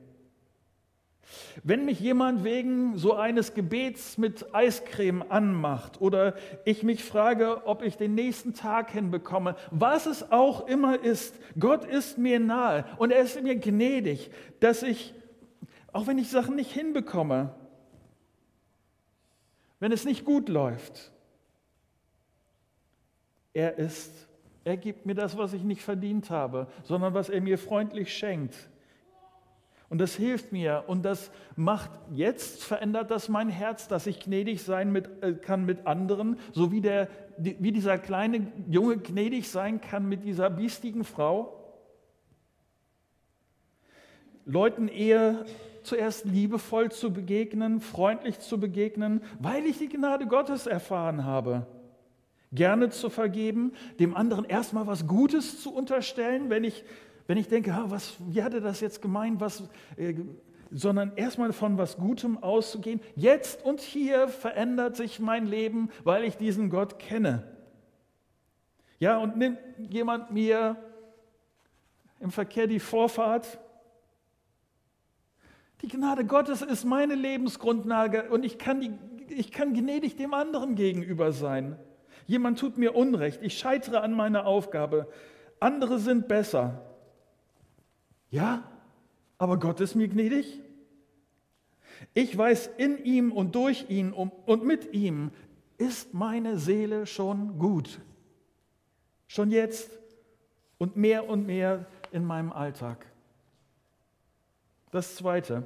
Wenn 1.63 1.85
mich 1.85 1.99
jemand 1.99 2.43
wegen 2.43 2.97
so 2.97 3.13
eines 3.13 3.53
Gebets 3.53 4.17
mit 4.17 4.53
Eiscreme 4.53 5.23
anmacht 5.29 5.99
oder 5.99 6.35
ich 6.65 6.83
mich 6.83 7.03
frage, 7.03 7.65
ob 7.65 7.81
ich 7.81 7.97
den 7.97 8.13
nächsten 8.13 8.53
Tag 8.53 8.91
hinbekomme, 8.91 9.55
was 9.71 10.05
es 10.05 10.31
auch 10.31 10.67
immer 10.67 11.03
ist, 11.03 11.35
Gott 11.59 11.85
ist 11.85 12.17
mir 12.17 12.39
nahe 12.39 12.85
und 12.97 13.11
er 13.11 13.21
ist 13.21 13.41
mir 13.41 13.55
gnädig, 13.55 14.31
dass 14.59 14.83
ich, 14.83 15.13
auch 15.91 16.07
wenn 16.07 16.17
ich 16.17 16.29
Sachen 16.29 16.55
nicht 16.55 16.71
hinbekomme, 16.71 17.55
wenn 19.79 19.91
es 19.91 20.05
nicht 20.05 20.25
gut 20.25 20.49
läuft, 20.49 21.11
er 23.53 23.77
ist, 23.77 24.27
er 24.63 24.77
gibt 24.77 25.05
mir 25.05 25.15
das, 25.15 25.37
was 25.37 25.53
ich 25.53 25.63
nicht 25.63 25.81
verdient 25.81 26.29
habe, 26.29 26.67
sondern 26.83 27.13
was 27.13 27.29
er 27.29 27.41
mir 27.41 27.57
freundlich 27.57 28.15
schenkt. 28.15 28.55
Und 29.89 29.99
das 29.99 30.15
hilft 30.15 30.51
mir 30.51 30.83
und 30.87 31.05
das 31.05 31.31
macht 31.55 31.91
jetzt, 32.11 32.63
verändert 32.63 33.11
das 33.11 33.29
mein 33.29 33.49
Herz, 33.49 33.87
dass 33.87 34.07
ich 34.07 34.19
gnädig 34.19 34.63
sein 34.63 34.91
mit, 34.91 35.09
äh, 35.21 35.33
kann 35.33 35.65
mit 35.65 35.85
anderen, 35.85 36.37
so 36.53 36.71
wie, 36.71 36.81
der, 36.81 37.07
wie 37.37 37.71
dieser 37.71 37.97
kleine 37.97 38.51
Junge 38.67 38.97
gnädig 38.97 39.49
sein 39.49 39.81
kann 39.81 40.09
mit 40.09 40.23
dieser 40.23 40.49
biestigen 40.49 41.03
Frau. 41.03 41.61
Leuten 44.45 44.87
eher 44.87 45.45
zuerst 45.83 46.25
liebevoll 46.25 46.91
zu 46.91 47.13
begegnen, 47.13 47.79
freundlich 47.79 48.39
zu 48.39 48.59
begegnen, 48.59 49.21
weil 49.39 49.65
ich 49.65 49.77
die 49.77 49.89
Gnade 49.89 50.25
Gottes 50.25 50.67
erfahren 50.67 51.25
habe. 51.25 51.67
Gerne 52.51 52.89
zu 52.89 53.09
vergeben, 53.09 53.73
dem 53.99 54.15
anderen 54.15 54.45
erstmal 54.45 54.87
was 54.87 55.07
Gutes 55.07 55.61
zu 55.61 55.73
unterstellen, 55.73 56.49
wenn 56.49 56.63
ich 56.63 56.83
wenn 57.27 57.37
ich 57.37 57.47
denke, 57.47 57.75
was, 57.87 58.15
wie 58.27 58.43
hat 58.43 58.53
er 58.53 58.61
das 58.61 58.79
jetzt 58.81 59.01
gemeint, 59.01 59.39
was, 59.39 59.63
äh, 59.97 60.13
sondern 60.71 61.13
erstmal 61.15 61.53
von 61.53 61.77
was 61.77 61.97
Gutem 61.97 62.41
auszugehen. 62.41 62.99
Jetzt 63.15 63.63
und 63.63 63.81
hier 63.81 64.27
verändert 64.27 64.95
sich 64.95 65.19
mein 65.19 65.45
Leben, 65.45 65.89
weil 66.03 66.23
ich 66.23 66.37
diesen 66.37 66.69
Gott 66.69 66.99
kenne. 66.99 67.43
Ja, 68.99 69.17
und 69.17 69.37
nimmt 69.37 69.59
jemand 69.77 70.31
mir 70.31 70.77
im 72.19 72.31
Verkehr 72.31 72.67
die 72.67 72.79
Vorfahrt? 72.79 73.59
Die 75.81 75.87
Gnade 75.87 76.25
Gottes 76.25 76.61
ist 76.61 76.85
meine 76.85 77.15
Lebensgrundlage 77.15 78.29
und 78.29 78.45
ich 78.45 78.57
kann, 78.57 78.81
die, 78.81 78.97
ich 79.29 79.51
kann 79.51 79.73
gnädig 79.73 80.15
dem 80.15 80.33
anderen 80.33 80.75
gegenüber 80.75 81.31
sein. 81.31 81.77
Jemand 82.25 82.59
tut 82.59 82.77
mir 82.77 82.95
Unrecht, 82.95 83.41
ich 83.43 83.57
scheitere 83.57 83.99
an 83.99 84.13
meiner 84.13 84.45
Aufgabe. 84.45 85.07
Andere 85.59 85.99
sind 85.99 86.27
besser. 86.27 86.94
Ja, 88.29 88.63
aber 89.37 89.59
Gott 89.59 89.79
ist 89.79 89.95
mir 89.95 90.07
gnädig. 90.07 90.61
Ich 92.13 92.37
weiß, 92.37 92.69
in 92.77 93.03
ihm 93.03 93.31
und 93.31 93.55
durch 93.55 93.89
ihn 93.89 94.11
und 94.11 94.65
mit 94.65 94.93
ihm 94.93 95.31
ist 95.77 96.13
meine 96.13 96.57
Seele 96.57 97.05
schon 97.05 97.59
gut. 97.59 97.99
Schon 99.27 99.51
jetzt 99.51 99.91
und 100.77 100.95
mehr 100.95 101.29
und 101.29 101.45
mehr 101.45 101.85
in 102.11 102.25
meinem 102.25 102.51
Alltag. 102.51 103.05
Das 104.91 105.15
Zweite, 105.15 105.63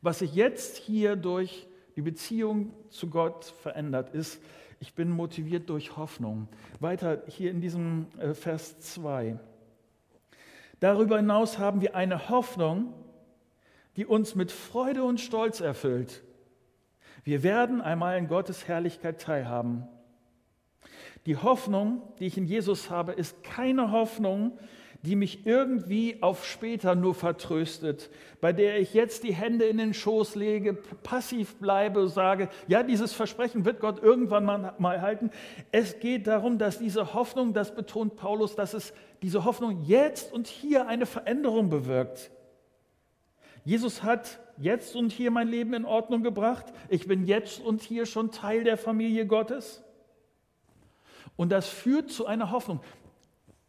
was 0.00 0.20
sich 0.20 0.34
jetzt 0.34 0.76
hier 0.76 1.16
durch 1.16 1.66
die 1.96 2.02
Beziehung 2.02 2.72
zu 2.88 3.08
Gott 3.08 3.44
verändert, 3.44 4.14
ist, 4.14 4.40
ich 4.80 4.94
bin 4.94 5.10
motiviert 5.10 5.68
durch 5.70 5.96
Hoffnung. 5.96 6.48
Weiter 6.80 7.22
hier 7.28 7.50
in 7.50 7.60
diesem 7.60 8.06
äh, 8.18 8.34
Vers 8.34 8.80
2. 8.80 9.38
Darüber 10.82 11.18
hinaus 11.18 11.60
haben 11.60 11.80
wir 11.80 11.94
eine 11.94 12.28
Hoffnung, 12.28 12.92
die 13.94 14.04
uns 14.04 14.34
mit 14.34 14.50
Freude 14.50 15.04
und 15.04 15.20
Stolz 15.20 15.60
erfüllt. 15.60 16.24
Wir 17.22 17.44
werden 17.44 17.80
einmal 17.80 18.18
in 18.18 18.26
Gottes 18.26 18.66
Herrlichkeit 18.66 19.20
teilhaben. 19.20 19.86
Die 21.24 21.36
Hoffnung, 21.36 22.02
die 22.18 22.26
ich 22.26 22.36
in 22.36 22.46
Jesus 22.46 22.90
habe, 22.90 23.12
ist 23.12 23.44
keine 23.44 23.92
Hoffnung, 23.92 24.58
die 25.02 25.16
mich 25.16 25.46
irgendwie 25.46 26.22
auf 26.22 26.46
später 26.46 26.94
nur 26.94 27.14
vertröstet, 27.14 28.08
bei 28.40 28.52
der 28.52 28.78
ich 28.78 28.94
jetzt 28.94 29.24
die 29.24 29.34
Hände 29.34 29.64
in 29.64 29.78
den 29.78 29.94
Schoß 29.94 30.36
lege, 30.36 30.74
passiv 30.74 31.56
bleibe, 31.56 32.06
sage, 32.08 32.48
ja, 32.68 32.84
dieses 32.84 33.12
Versprechen 33.12 33.64
wird 33.64 33.80
Gott 33.80 34.00
irgendwann 34.00 34.44
mal, 34.44 34.74
mal 34.78 35.00
halten. 35.00 35.30
Es 35.72 35.98
geht 35.98 36.28
darum, 36.28 36.56
dass 36.58 36.78
diese 36.78 37.14
Hoffnung, 37.14 37.52
das 37.52 37.74
betont 37.74 38.14
Paulus, 38.14 38.54
dass 38.54 38.74
es 38.74 38.92
diese 39.22 39.44
Hoffnung 39.44 39.82
jetzt 39.82 40.32
und 40.32 40.46
hier 40.46 40.86
eine 40.86 41.06
Veränderung 41.06 41.68
bewirkt. 41.68 42.30
Jesus 43.64 44.04
hat 44.04 44.38
jetzt 44.56 44.94
und 44.94 45.10
hier 45.10 45.32
mein 45.32 45.48
Leben 45.48 45.74
in 45.74 45.84
Ordnung 45.84 46.22
gebracht. 46.22 46.66
Ich 46.88 47.08
bin 47.08 47.26
jetzt 47.26 47.60
und 47.60 47.82
hier 47.82 48.06
schon 48.06 48.30
Teil 48.30 48.62
der 48.62 48.76
Familie 48.76 49.26
Gottes. 49.26 49.82
Und 51.36 51.50
das 51.50 51.68
führt 51.68 52.10
zu 52.10 52.26
einer 52.26 52.50
Hoffnung 52.52 52.80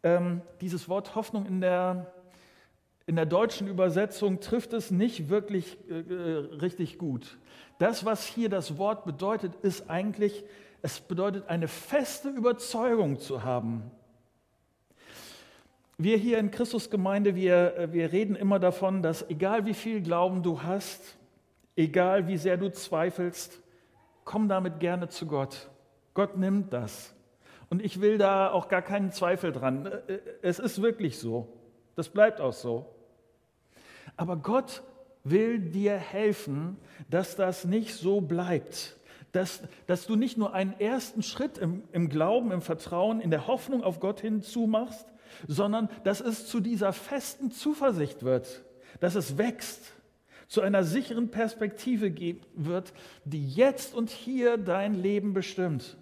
ähm, 0.04 0.42
dieses 0.60 0.88
Wort 0.88 1.16
Hoffnung 1.16 1.46
in 1.46 1.60
der, 1.60 2.12
in 3.06 3.16
der 3.16 3.26
deutschen 3.26 3.66
Übersetzung 3.66 4.40
trifft 4.40 4.72
es 4.74 4.90
nicht 4.90 5.28
wirklich 5.28 5.78
äh, 5.90 5.94
äh, 5.94 6.38
richtig 6.60 6.98
gut. 6.98 7.38
Das, 7.78 8.04
was 8.04 8.24
hier 8.24 8.48
das 8.48 8.78
Wort 8.78 9.04
bedeutet, 9.04 9.56
ist 9.62 9.90
eigentlich, 9.90 10.44
es 10.82 11.00
bedeutet 11.00 11.48
eine 11.48 11.66
feste 11.66 12.28
Überzeugung 12.28 13.18
zu 13.18 13.42
haben. 13.42 13.90
Wir 15.96 16.18
hier 16.18 16.38
in 16.38 16.50
Christusgemeinde, 16.50 17.34
wir, 17.34 17.76
äh, 17.76 17.92
wir 17.92 18.12
reden 18.12 18.36
immer 18.36 18.58
davon, 18.58 19.02
dass 19.02 19.28
egal 19.30 19.64
wie 19.64 19.74
viel 19.74 20.02
Glauben 20.02 20.42
du 20.42 20.62
hast, 20.62 21.16
egal 21.76 22.28
wie 22.28 22.36
sehr 22.36 22.58
du 22.58 22.70
zweifelst, 22.70 23.60
komm 24.24 24.48
damit 24.48 24.80
gerne 24.80 25.08
zu 25.08 25.26
Gott. 25.26 25.70
Gott 26.12 26.36
nimmt 26.36 26.72
das. 26.74 27.13
Und 27.74 27.84
ich 27.84 28.00
will 28.00 28.18
da 28.18 28.52
auch 28.52 28.68
gar 28.68 28.82
keinen 28.82 29.10
Zweifel 29.10 29.50
dran. 29.50 29.86
Äh, 29.86 30.12
äh, 30.12 30.20
es 30.42 30.60
ist 30.60 30.80
wirklich 30.80 31.18
so. 31.18 31.48
Das 31.96 32.08
bleibt 32.08 32.40
auch 32.40 32.52
so. 32.52 32.86
Aber 34.16 34.36
Gott 34.36 34.84
will 35.24 35.58
dir 35.58 35.96
helfen, 35.96 36.76
dass 37.10 37.34
das 37.34 37.64
nicht 37.64 37.96
so 37.96 38.20
bleibt. 38.20 38.96
Dass, 39.32 39.60
dass 39.88 40.06
du 40.06 40.14
nicht 40.14 40.38
nur 40.38 40.54
einen 40.54 40.78
ersten 40.78 41.24
Schritt 41.24 41.58
im, 41.58 41.82
im 41.90 42.08
Glauben, 42.08 42.52
im 42.52 42.62
Vertrauen, 42.62 43.20
in 43.20 43.32
der 43.32 43.48
Hoffnung 43.48 43.82
auf 43.82 43.98
Gott 43.98 44.20
hinzumachst, 44.20 45.08
sondern 45.48 45.88
dass 46.04 46.20
es 46.20 46.46
zu 46.46 46.60
dieser 46.60 46.92
festen 46.92 47.50
Zuversicht 47.50 48.22
wird, 48.22 48.62
dass 49.00 49.16
es 49.16 49.36
wächst, 49.36 49.94
zu 50.46 50.60
einer 50.60 50.84
sicheren 50.84 51.32
Perspektive 51.32 52.14
wird, 52.54 52.92
die 53.24 53.48
jetzt 53.48 53.96
und 53.96 54.10
hier 54.10 54.58
dein 54.58 54.94
Leben 54.94 55.34
bestimmt. 55.34 55.96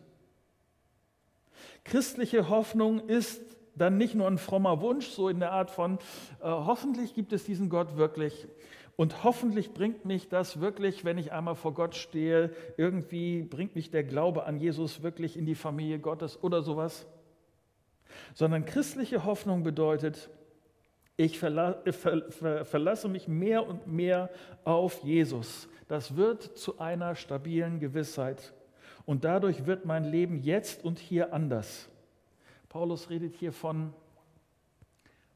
Christliche 1.84 2.48
Hoffnung 2.48 3.00
ist 3.08 3.40
dann 3.74 3.96
nicht 3.96 4.14
nur 4.14 4.26
ein 4.26 4.38
frommer 4.38 4.80
Wunsch, 4.80 5.08
so 5.08 5.28
in 5.28 5.40
der 5.40 5.52
Art 5.52 5.70
von, 5.70 5.94
äh, 5.94 6.44
hoffentlich 6.44 7.14
gibt 7.14 7.32
es 7.32 7.44
diesen 7.44 7.68
Gott 7.68 7.96
wirklich. 7.96 8.46
Und 8.96 9.24
hoffentlich 9.24 9.72
bringt 9.72 10.04
mich 10.04 10.28
das 10.28 10.60
wirklich, 10.60 11.04
wenn 11.04 11.16
ich 11.16 11.32
einmal 11.32 11.54
vor 11.54 11.72
Gott 11.72 11.94
stehe, 11.94 12.50
irgendwie 12.76 13.42
bringt 13.42 13.74
mich 13.74 13.90
der 13.90 14.04
Glaube 14.04 14.44
an 14.44 14.58
Jesus 14.58 15.02
wirklich 15.02 15.36
in 15.36 15.46
die 15.46 15.54
Familie 15.54 15.98
Gottes 15.98 16.42
oder 16.42 16.62
sowas. 16.62 17.06
Sondern 18.34 18.66
christliche 18.66 19.24
Hoffnung 19.24 19.62
bedeutet, 19.62 20.28
ich 21.16 21.38
verlasse 21.38 23.08
mich 23.08 23.28
mehr 23.28 23.66
und 23.66 23.86
mehr 23.86 24.30
auf 24.64 25.02
Jesus. 25.02 25.68
Das 25.88 26.16
wird 26.16 26.42
zu 26.42 26.78
einer 26.78 27.14
stabilen 27.14 27.80
Gewissheit. 27.80 28.54
Und 29.04 29.24
dadurch 29.24 29.66
wird 29.66 29.84
mein 29.84 30.04
Leben 30.04 30.42
jetzt 30.42 30.84
und 30.84 30.98
hier 30.98 31.32
anders. 31.32 31.88
Paulus 32.68 33.10
redet 33.10 33.34
hier 33.34 33.52
von, 33.52 33.92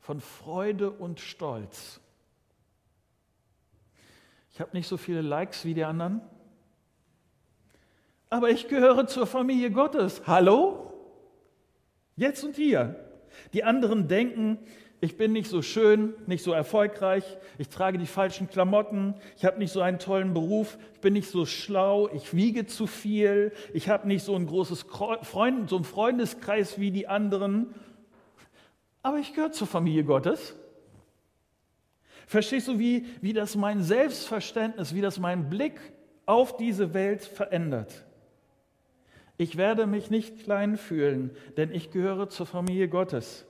von 0.01 0.21
Freude 0.21 0.91
und 0.91 1.21
Stolz. 1.21 2.01
Ich 4.53 4.61
habe 4.61 4.75
nicht 4.75 4.89
so 4.89 4.97
viele 4.97 5.21
Likes 5.21 5.65
wie 5.65 5.75
die 5.75 5.85
anderen, 5.85 6.23
aber 8.31 8.51
ich 8.51 8.69
gehöre 8.69 9.07
zur 9.07 9.27
Familie 9.27 9.71
Gottes. 9.71 10.27
Hallo? 10.27 10.93
Jetzt 12.17 12.43
und 12.43 12.57
hier. 12.57 12.97
Die 13.53 13.65
anderen 13.65 14.09
denken, 14.09 14.59
ich 15.01 15.17
bin 15.17 15.33
nicht 15.33 15.49
so 15.49 15.63
schön, 15.63 16.15
nicht 16.27 16.43
so 16.43 16.53
erfolgreich, 16.53 17.25
ich 17.59 17.69
trage 17.69 17.99
die 17.99 18.07
falschen 18.07 18.49
Klamotten, 18.49 19.15
ich 19.37 19.45
habe 19.45 19.59
nicht 19.59 19.73
so 19.73 19.81
einen 19.81 19.99
tollen 19.99 20.33
Beruf, 20.33 20.79
ich 20.95 21.01
bin 21.01 21.13
nicht 21.13 21.29
so 21.29 21.45
schlau, 21.45 22.09
ich 22.13 22.35
wiege 22.35 22.67
zu 22.67 22.87
viel, 22.87 23.53
ich 23.75 23.89
habe 23.89 24.09
nicht 24.09 24.25
so 24.25 24.35
ein 24.35 24.47
großes 24.47 24.87
Freund, 25.23 25.69
so 25.69 25.77
einen 25.77 25.85
Freundeskreis 25.85 26.81
wie 26.81 26.91
die 26.91 27.09
anderen, 27.09 27.75
aber 29.03 29.19
ich 29.19 29.35
gehöre 29.35 29.53
zur 29.53 29.67
Familie 29.67 30.05
Gottes. 30.05 30.57
Verstehst 32.27 32.67
du, 32.67 32.79
wie, 32.79 33.07
wie 33.21 33.33
das 33.33 33.55
mein 33.55 33.83
Selbstverständnis, 33.83 34.95
wie 34.95 35.01
das 35.01 35.21
mein 35.21 35.49
Blick 35.49 35.81
auf 36.25 36.57
diese 36.57 36.93
Welt 36.93 37.23
verändert? 37.23 38.05
Ich 39.37 39.57
werde 39.57 39.87
mich 39.87 40.11
nicht 40.11 40.41
klein 40.41 40.77
fühlen, 40.77 41.31
denn 41.57 41.71
ich 41.71 41.91
gehöre 41.91 42.29
zur 42.29 42.47
Familie 42.47 42.89
Gottes. 42.89 43.46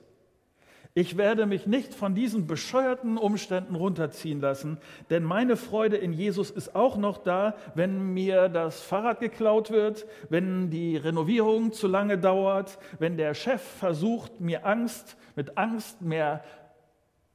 Ich 0.97 1.15
werde 1.15 1.45
mich 1.45 1.67
nicht 1.67 1.93
von 1.93 2.15
diesen 2.15 2.47
bescheuerten 2.47 3.19
Umständen 3.19 3.75
runterziehen 3.75 4.41
lassen, 4.41 4.79
denn 5.11 5.21
meine 5.21 5.55
Freude 5.55 5.95
in 5.95 6.11
Jesus 6.11 6.49
ist 6.49 6.75
auch 6.75 6.97
noch 6.97 7.19
da, 7.19 7.55
wenn 7.75 8.15
mir 8.15 8.49
das 8.49 8.81
Fahrrad 8.81 9.19
geklaut 9.19 9.69
wird, 9.69 10.07
wenn 10.29 10.71
die 10.71 10.97
Renovierung 10.97 11.71
zu 11.71 11.85
lange 11.85 12.17
dauert, 12.17 12.79
wenn 12.97 13.15
der 13.15 13.35
Chef 13.35 13.61
versucht, 13.61 14.39
mir 14.39 14.65
Angst, 14.65 15.17
mit 15.35 15.55
Angst 15.55 16.01
mehr 16.01 16.43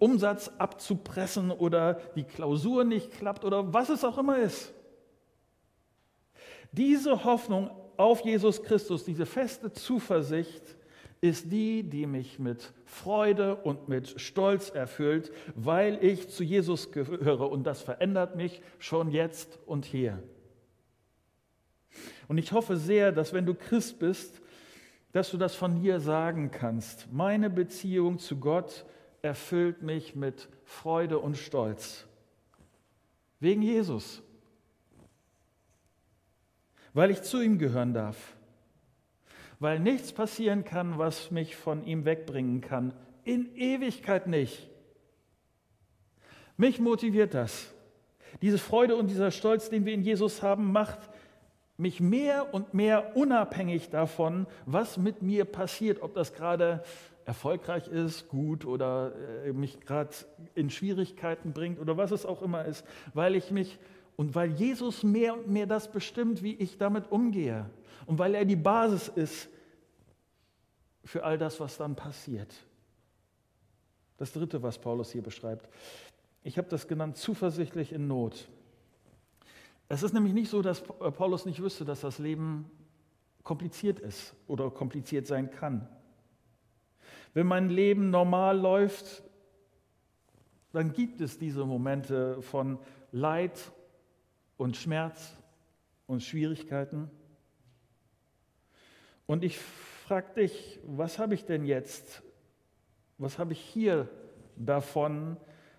Umsatz 0.00 0.50
abzupressen 0.58 1.52
oder 1.52 2.00
die 2.16 2.24
Klausur 2.24 2.82
nicht 2.82 3.12
klappt 3.12 3.44
oder 3.44 3.72
was 3.72 3.90
es 3.90 4.02
auch 4.02 4.18
immer 4.18 4.38
ist. 4.38 4.74
Diese 6.72 7.22
Hoffnung 7.22 7.70
auf 7.96 8.24
Jesus 8.24 8.60
Christus, 8.64 9.04
diese 9.04 9.24
feste 9.24 9.72
Zuversicht, 9.72 10.64
ist 11.22 11.52
die, 11.52 11.84
die 11.84 12.04
mich 12.06 12.40
mit 12.40 12.72
Freude 12.84 13.54
und 13.54 13.88
mit 13.88 14.20
Stolz 14.20 14.70
erfüllt, 14.70 15.32
weil 15.54 16.04
ich 16.04 16.28
zu 16.28 16.42
Jesus 16.42 16.90
gehöre 16.90 17.48
und 17.50 17.62
das 17.62 17.80
verändert 17.80 18.34
mich 18.34 18.60
schon 18.80 19.08
jetzt 19.08 19.60
und 19.64 19.84
hier. 19.84 20.20
Und 22.26 22.38
ich 22.38 22.50
hoffe 22.50 22.76
sehr, 22.76 23.12
dass 23.12 23.32
wenn 23.32 23.46
du 23.46 23.54
Christ 23.54 24.00
bist, 24.00 24.42
dass 25.12 25.30
du 25.30 25.36
das 25.36 25.54
von 25.54 25.76
hier 25.76 26.00
sagen 26.00 26.50
kannst. 26.50 27.12
Meine 27.12 27.50
Beziehung 27.50 28.18
zu 28.18 28.38
Gott 28.38 28.84
erfüllt 29.20 29.80
mich 29.82 30.16
mit 30.16 30.48
Freude 30.64 31.20
und 31.20 31.36
Stolz. 31.36 32.04
Wegen 33.38 33.62
Jesus. 33.62 34.22
Weil 36.94 37.12
ich 37.12 37.22
zu 37.22 37.40
ihm 37.40 37.58
gehören 37.58 37.94
darf 37.94 38.34
weil 39.62 39.78
nichts 39.78 40.12
passieren 40.12 40.64
kann, 40.64 40.98
was 40.98 41.30
mich 41.30 41.56
von 41.56 41.84
ihm 41.84 42.04
wegbringen 42.04 42.60
kann. 42.60 42.92
In 43.24 43.54
Ewigkeit 43.54 44.26
nicht. 44.26 44.68
Mich 46.56 46.80
motiviert 46.80 47.32
das. 47.34 47.72
Diese 48.40 48.58
Freude 48.58 48.96
und 48.96 49.08
dieser 49.08 49.30
Stolz, 49.30 49.70
den 49.70 49.84
wir 49.84 49.94
in 49.94 50.02
Jesus 50.02 50.42
haben, 50.42 50.72
macht 50.72 50.98
mich 51.76 52.00
mehr 52.00 52.52
und 52.52 52.74
mehr 52.74 53.16
unabhängig 53.16 53.90
davon, 53.90 54.46
was 54.66 54.96
mit 54.96 55.22
mir 55.22 55.44
passiert, 55.44 56.02
ob 56.02 56.14
das 56.14 56.34
gerade 56.34 56.82
erfolgreich 57.24 57.86
ist, 57.86 58.28
gut 58.28 58.64
oder 58.64 59.12
äh, 59.44 59.52
mich 59.52 59.80
gerade 59.80 60.10
in 60.54 60.70
Schwierigkeiten 60.70 61.52
bringt 61.52 61.78
oder 61.78 61.96
was 61.96 62.10
es 62.10 62.26
auch 62.26 62.42
immer 62.42 62.64
ist, 62.64 62.84
weil 63.14 63.36
ich 63.36 63.52
mich 63.52 63.78
und 64.22 64.36
weil 64.36 64.52
Jesus 64.52 65.02
mehr 65.02 65.34
und 65.34 65.48
mehr 65.48 65.66
das 65.66 65.90
bestimmt, 65.90 66.44
wie 66.44 66.54
ich 66.54 66.78
damit 66.78 67.10
umgehe 67.10 67.68
und 68.06 68.20
weil 68.20 68.36
er 68.36 68.44
die 68.44 68.54
Basis 68.54 69.08
ist 69.08 69.48
für 71.02 71.24
all 71.24 71.36
das, 71.36 71.58
was 71.58 71.76
dann 71.76 71.96
passiert. 71.96 72.54
Das 74.18 74.32
Dritte, 74.32 74.62
was 74.62 74.78
Paulus 74.78 75.10
hier 75.10 75.22
beschreibt. 75.22 75.68
Ich 76.44 76.56
habe 76.56 76.68
das 76.68 76.86
genannt, 76.86 77.16
zuversichtlich 77.16 77.92
in 77.92 78.06
Not. 78.06 78.48
Es 79.88 80.04
ist 80.04 80.12
nämlich 80.12 80.34
nicht 80.34 80.50
so, 80.50 80.62
dass 80.62 80.82
Paulus 80.82 81.44
nicht 81.44 81.60
wüsste, 81.60 81.84
dass 81.84 82.02
das 82.02 82.20
Leben 82.20 82.70
kompliziert 83.42 83.98
ist 83.98 84.36
oder 84.46 84.70
kompliziert 84.70 85.26
sein 85.26 85.50
kann. 85.50 85.88
Wenn 87.34 87.48
mein 87.48 87.70
Leben 87.70 88.10
normal 88.10 88.56
läuft, 88.56 89.24
dann 90.72 90.92
gibt 90.92 91.20
es 91.20 91.40
diese 91.40 91.64
Momente 91.64 92.40
von 92.40 92.78
Leid 93.10 93.58
und 94.62 94.76
Schmerz 94.76 95.36
und 96.06 96.22
Schwierigkeiten. 96.22 97.10
Und 99.26 99.42
ich 99.42 99.58
frag 99.58 100.34
dich, 100.34 100.78
was 100.84 101.18
habe 101.18 101.34
ich 101.34 101.44
denn 101.44 101.64
jetzt, 101.64 102.22
was 103.18 103.40
habe 103.40 103.54
ich 103.54 103.60
hier 103.60 104.08
davon, 104.54 105.36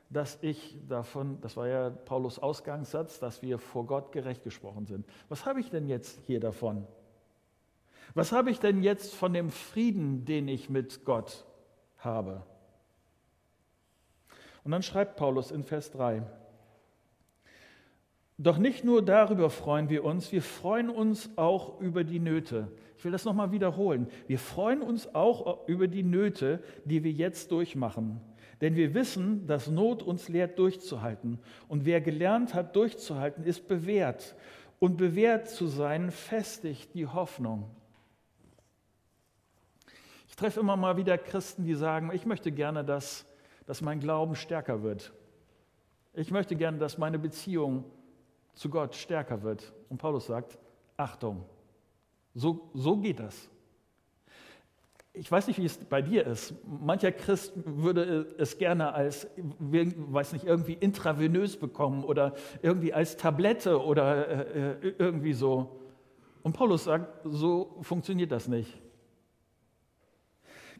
dass 0.09 0.37
ich 0.41 0.77
davon, 0.89 1.39
das 1.39 1.55
war 1.55 1.67
ja 1.69 1.91
Paulus 1.91 2.39
Ausgangssatz, 2.39 3.19
dass 3.19 3.41
wir 3.41 3.57
vor 3.57 3.85
Gott 3.85 4.11
gerecht 4.11 4.43
gesprochen 4.43 4.85
sind. 4.85 5.07
Was 5.29 5.45
habe 5.45 5.61
ich 5.61 5.69
denn 5.69 5.87
jetzt 5.87 6.19
hier 6.25 6.41
davon? 6.41 6.85
Was 8.15 8.33
habe 8.33 8.51
ich 8.51 8.59
denn 8.59 8.83
jetzt 8.83 9.15
von 9.15 9.33
dem 9.33 9.49
Frieden, 9.49 10.25
den 10.25 10.49
ich 10.49 10.69
mit 10.69 11.05
Gott 11.05 11.45
habe? 11.99 12.43
Und 14.65 14.71
dann 14.71 14.83
schreibt 14.83 15.15
Paulus 15.15 15.51
in 15.51 15.63
Vers 15.63 15.89
3, 15.91 16.23
doch 18.43 18.57
nicht 18.57 18.83
nur 18.83 19.03
darüber 19.03 19.49
freuen 19.49 19.89
wir 19.89 20.03
uns, 20.03 20.31
wir 20.31 20.41
freuen 20.41 20.89
uns 20.89 21.29
auch 21.37 21.79
über 21.79 22.03
die 22.03 22.19
Nöte. 22.19 22.67
Ich 22.97 23.05
will 23.05 23.11
das 23.11 23.25
nochmal 23.25 23.51
wiederholen. 23.51 24.07
Wir 24.27 24.37
freuen 24.39 24.81
uns 24.81 25.13
auch 25.15 25.67
über 25.67 25.87
die 25.87 26.03
Nöte, 26.03 26.61
die 26.83 27.03
wir 27.03 27.11
jetzt 27.11 27.51
durchmachen. 27.51 28.19
Denn 28.59 28.75
wir 28.75 28.93
wissen, 28.93 29.47
dass 29.47 29.69
Not 29.69 30.03
uns 30.03 30.29
lehrt, 30.29 30.59
durchzuhalten. 30.59 31.39
Und 31.67 31.85
wer 31.85 32.01
gelernt 32.01 32.53
hat, 32.53 32.75
durchzuhalten, 32.75 33.45
ist 33.45 33.67
bewährt. 33.67 34.35
Und 34.79 34.97
bewährt 34.97 35.49
zu 35.49 35.67
sein, 35.67 36.11
festigt 36.11 36.93
die 36.93 37.07
Hoffnung. 37.07 37.69
Ich 40.27 40.35
treffe 40.35 40.59
immer 40.59 40.75
mal 40.75 40.97
wieder 40.97 41.17
Christen, 41.17 41.63
die 41.63 41.75
sagen, 41.75 42.11
ich 42.13 42.25
möchte 42.25 42.51
gerne, 42.51 42.83
dass, 42.83 43.25
dass 43.65 43.81
mein 43.81 43.99
Glauben 43.99 44.35
stärker 44.35 44.83
wird. 44.83 45.13
Ich 46.13 46.31
möchte 46.31 46.55
gerne, 46.55 46.77
dass 46.77 46.97
meine 46.97 47.19
Beziehung 47.19 47.85
zu 48.53 48.69
Gott 48.69 48.95
stärker 48.95 49.43
wird. 49.43 49.73
Und 49.89 49.97
Paulus 49.97 50.27
sagt, 50.27 50.57
Achtung, 50.97 51.43
so, 52.33 52.69
so 52.73 52.97
geht 52.97 53.19
das. 53.19 53.49
Ich 55.15 55.31
weiß 55.31 55.45
nicht, 55.47 55.59
wie 55.59 55.65
es 55.65 55.77
bei 55.77 56.01
dir 56.01 56.25
ist. 56.25 56.55
Mancher 56.65 57.11
Christ 57.11 57.53
würde 57.55 58.33
es 58.39 58.57
gerne 58.57 58.93
als, 58.93 59.27
weiß 59.59 60.33
nicht, 60.33 60.45
irgendwie 60.45 60.73
intravenös 60.73 61.57
bekommen 61.57 62.03
oder 62.03 62.33
irgendwie 62.63 62.93
als 62.93 63.15
Tablette 63.15 63.83
oder 63.83 64.27
äh, 64.55 64.71
äh, 64.71 64.95
irgendwie 64.97 65.33
so. 65.33 65.79
Und 66.41 66.53
Paulus 66.53 66.85
sagt, 66.85 67.21
so 67.23 67.77
funktioniert 67.81 68.31
das 68.31 68.47
nicht. 68.47 68.81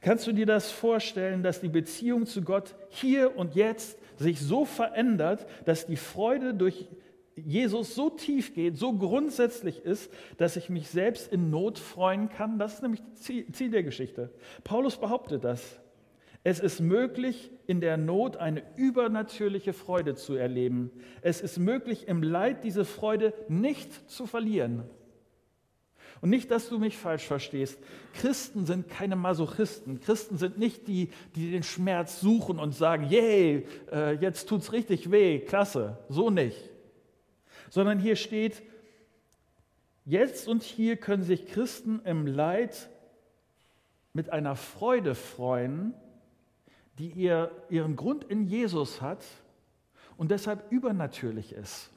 Kannst 0.01 0.25
du 0.25 0.33
dir 0.33 0.47
das 0.47 0.71
vorstellen, 0.71 1.43
dass 1.43 1.61
die 1.61 1.69
Beziehung 1.69 2.25
zu 2.25 2.41
Gott 2.41 2.75
hier 2.89 3.37
und 3.37 3.55
jetzt 3.55 3.99
sich 4.17 4.41
so 4.41 4.65
verändert, 4.65 5.45
dass 5.65 5.85
die 5.85 5.95
Freude 5.95 6.55
durch 6.55 6.89
Jesus 7.35 7.95
so 7.95 8.09
tief 8.09 8.53
geht, 8.53 8.77
so 8.77 8.93
grundsätzlich 8.93 9.79
ist, 9.79 10.11
dass 10.37 10.55
ich 10.55 10.69
mich 10.69 10.89
selbst 10.89 11.31
in 11.31 11.49
Not 11.49 11.79
freuen 11.79 12.29
kann. 12.29 12.59
Das 12.59 12.75
ist 12.75 12.81
nämlich 12.81 13.01
Ziel, 13.15 13.71
der 13.71 13.83
Geschichte. 13.83 14.31
Paulus 14.63 14.97
behauptet 14.97 15.43
das. 15.43 15.79
Es 16.43 16.59
ist 16.59 16.81
möglich, 16.81 17.51
in 17.67 17.79
der 17.79 17.97
Not 17.97 18.37
eine 18.37 18.63
übernatürliche 18.75 19.73
Freude 19.73 20.15
zu 20.15 20.35
erleben. 20.35 20.91
Es 21.21 21.41
ist 21.41 21.57
möglich, 21.57 22.07
im 22.07 22.21
Leid 22.21 22.63
diese 22.63 22.85
Freude 22.85 23.33
nicht 23.47 24.09
zu 24.09 24.25
verlieren. 24.27 24.83
Und 26.21 26.29
nicht, 26.29 26.51
dass 26.51 26.69
du 26.69 26.79
mich 26.79 26.97
falsch 26.97 27.25
verstehst. 27.25 27.79
Christen 28.13 28.65
sind 28.65 28.89
keine 28.89 29.15
Masochisten. 29.15 29.99
Christen 29.99 30.37
sind 30.37 30.57
nicht 30.57 30.87
die, 30.87 31.09
die 31.35 31.51
den 31.51 31.63
Schmerz 31.63 32.21
suchen 32.21 32.59
und 32.59 32.73
sagen, 32.73 33.09
yay, 33.09 33.65
äh, 33.91 34.15
jetzt 34.15 34.47
tut's 34.47 34.71
richtig 34.71 35.11
weh, 35.11 35.39
klasse. 35.39 35.97
So 36.09 36.29
nicht 36.29 36.72
sondern 37.73 37.97
hier 37.97 38.15
steht, 38.15 38.61
jetzt 40.05 40.47
und 40.47 40.61
hier 40.61 40.95
können 40.95 41.23
sich 41.23 41.47
Christen 41.47 42.01
im 42.05 42.27
Leid 42.27 42.87
mit 44.13 44.29
einer 44.29 44.55
Freude 44.55 45.15
freuen, 45.15 45.95
die 46.99 47.09
ihr, 47.09 47.49
ihren 47.69 47.95
Grund 47.95 48.25
in 48.25 48.45
Jesus 48.45 49.01
hat 49.01 49.25
und 50.17 50.29
deshalb 50.29 50.71
übernatürlich 50.71 51.51
ist. 51.51 51.89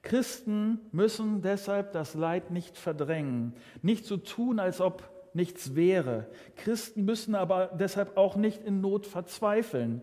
Christen 0.00 0.80
müssen 0.92 1.42
deshalb 1.42 1.92
das 1.92 2.14
Leid 2.14 2.50
nicht 2.50 2.78
verdrängen, 2.78 3.52
nicht 3.82 4.06
so 4.06 4.16
tun, 4.16 4.60
als 4.60 4.80
ob 4.80 5.10
nichts 5.34 5.74
wäre. 5.74 6.26
Christen 6.56 7.04
müssen 7.04 7.34
aber 7.34 7.66
deshalb 7.66 8.16
auch 8.16 8.36
nicht 8.36 8.64
in 8.64 8.80
Not 8.80 9.06
verzweifeln, 9.06 10.00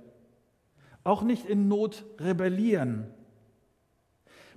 auch 1.04 1.24
nicht 1.24 1.46
in 1.46 1.68
Not 1.68 2.06
rebellieren. 2.20 3.12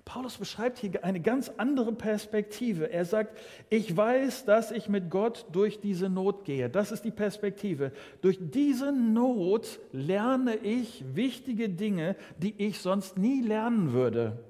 Paulus 0.04 0.36
beschreibt 0.36 0.78
hier 0.78 1.04
eine 1.04 1.20
ganz 1.20 1.48
andere 1.56 1.92
Perspektive. 1.92 2.90
Er 2.90 3.04
sagt, 3.04 3.38
ich 3.70 3.96
weiß, 3.96 4.44
dass 4.44 4.72
ich 4.72 4.88
mit 4.88 5.10
Gott 5.10 5.46
durch 5.52 5.80
diese 5.80 6.08
Not 6.08 6.44
gehe. 6.44 6.68
Das 6.68 6.90
ist 6.90 7.04
die 7.04 7.12
Perspektive. 7.12 7.92
Durch 8.20 8.38
diese 8.40 8.92
Not 8.92 9.78
lerne 9.92 10.56
ich 10.56 11.04
wichtige 11.14 11.68
Dinge, 11.68 12.16
die 12.38 12.54
ich 12.58 12.80
sonst 12.80 13.16
nie 13.16 13.42
lernen 13.42 13.92
würde. 13.92 14.42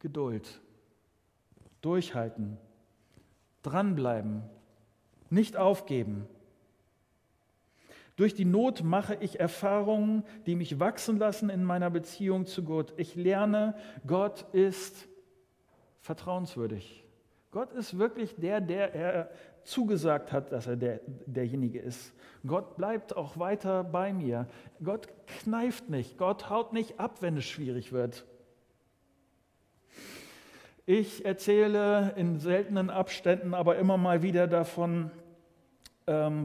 Geduld, 0.00 0.60
durchhalten, 1.80 2.56
dranbleiben, 3.62 4.42
nicht 5.30 5.56
aufgeben. 5.56 6.26
Durch 8.18 8.34
die 8.34 8.44
Not 8.44 8.82
mache 8.82 9.16
ich 9.20 9.38
Erfahrungen, 9.38 10.24
die 10.44 10.56
mich 10.56 10.80
wachsen 10.80 11.18
lassen 11.18 11.50
in 11.50 11.62
meiner 11.62 11.88
Beziehung 11.88 12.46
zu 12.46 12.64
Gott. 12.64 12.92
Ich 12.96 13.14
lerne, 13.14 13.76
Gott 14.08 14.44
ist 14.52 15.06
vertrauenswürdig. 16.00 17.04
Gott 17.52 17.72
ist 17.72 17.96
wirklich 17.96 18.34
der, 18.34 18.60
der 18.60 18.92
er 18.92 19.30
zugesagt 19.62 20.32
hat, 20.32 20.50
dass 20.50 20.66
er 20.66 20.74
der, 20.74 21.00
derjenige 21.26 21.78
ist. 21.78 22.12
Gott 22.44 22.76
bleibt 22.76 23.16
auch 23.16 23.38
weiter 23.38 23.84
bei 23.84 24.12
mir. 24.12 24.48
Gott 24.82 25.06
kneift 25.26 25.88
nicht. 25.88 26.18
Gott 26.18 26.50
haut 26.50 26.72
nicht 26.72 26.98
ab, 26.98 27.22
wenn 27.22 27.36
es 27.36 27.44
schwierig 27.44 27.92
wird. 27.92 28.26
Ich 30.86 31.24
erzähle 31.24 32.14
in 32.16 32.40
seltenen 32.40 32.90
Abständen 32.90 33.54
aber 33.54 33.76
immer 33.76 33.96
mal 33.96 34.22
wieder 34.22 34.48
davon, 34.48 35.12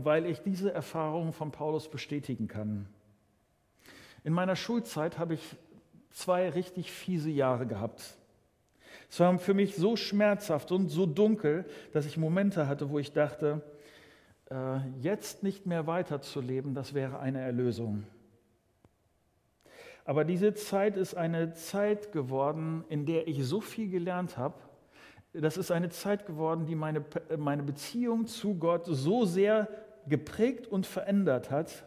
weil 0.04 0.26
ich 0.26 0.42
diese 0.42 0.74
Erfahrung 0.74 1.34
von 1.34 1.52
Paulus 1.52 1.90
bestätigen 1.90 2.48
kann. 2.48 2.88
In 4.24 4.34
meiner 4.34 4.56
Schulzeit 4.56 5.18
habe 5.18 5.36
ich 5.36 5.56
zwei 6.12 6.50
richtig 6.50 6.92
fiese 6.92 7.30
Jahre 7.30 7.66
gehabt. 7.66 8.18
Es 9.10 9.20
war 9.20 9.38
für 9.38 9.54
mich 9.54 9.76
so 9.76 9.96
schmerzhaft 9.96 10.72
und 10.72 10.90
so 10.90 11.06
dunkel, 11.06 11.66
dass 11.92 12.06
ich 12.06 12.18
Momente 12.18 12.68
hatte, 12.68 12.90
wo 12.90 13.00
ich 13.00 13.14
dachte, 13.14 13.62
äh, 14.50 14.78
jetzt 15.02 15.44
nicht 15.44 15.66
mehr 15.66 15.88
weiterzuleben, 15.88 16.74
das 16.74 16.94
wäre 16.94 17.20
eine 17.20 17.42
Erlösung. 17.42 18.06
Aber 20.06 20.26
diese 20.26 20.54
Zeit 20.54 20.98
ist 20.98 21.16
eine 21.16 21.54
Zeit 21.54 22.12
geworden, 22.12 22.84
in 22.90 23.06
der 23.06 23.28
ich 23.28 23.46
so 23.46 23.62
viel 23.62 23.90
gelernt 23.90 24.38
habe, 24.38 24.56
das 25.34 25.58
ist 25.58 25.72
eine 25.72 25.90
Zeit 25.90 26.26
geworden, 26.26 26.66
die 26.66 26.76
meine, 26.76 27.04
meine 27.38 27.64
Beziehung 27.64 28.28
zu 28.28 28.56
Gott 28.56 28.86
so 28.86 29.26
sehr 29.26 29.68
geprägt 30.08 30.68
und 30.68 30.86
verändert 30.86 31.50
hat. 31.50 31.86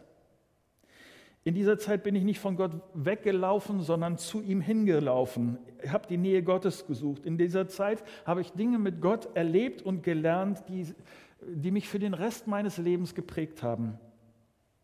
In 1.45 1.53
dieser 1.53 1.77
Zeit 1.77 2.03
bin 2.03 2.13
ich 2.13 2.25
nicht 2.25 2.39
von 2.39 2.57
Gott 2.57 2.73
weggelaufen, 2.93 3.81
sondern 3.81 4.17
zu 4.17 4.41
ihm 4.41 4.59
hingelaufen. 4.59 5.57
Ich 5.81 5.91
habe 5.91 6.05
die 6.09 6.17
Nähe 6.17 6.43
Gottes 6.43 6.85
gesucht. 6.87 7.25
In 7.25 7.37
dieser 7.37 7.69
Zeit 7.69 8.03
habe 8.25 8.41
ich 8.41 8.51
Dinge 8.51 8.79
mit 8.79 8.99
Gott 8.99 9.29
erlebt 9.33 9.81
und 9.81 10.03
gelernt, 10.03 10.63
die, 10.67 10.93
die 11.41 11.71
mich 11.71 11.87
für 11.87 11.99
den 11.99 12.13
Rest 12.13 12.47
meines 12.47 12.77
Lebens 12.77 13.15
geprägt 13.15 13.63
haben. 13.63 13.97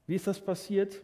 Wie 0.07 0.15
ist 0.15 0.25
das 0.25 0.39
passiert? 0.39 1.01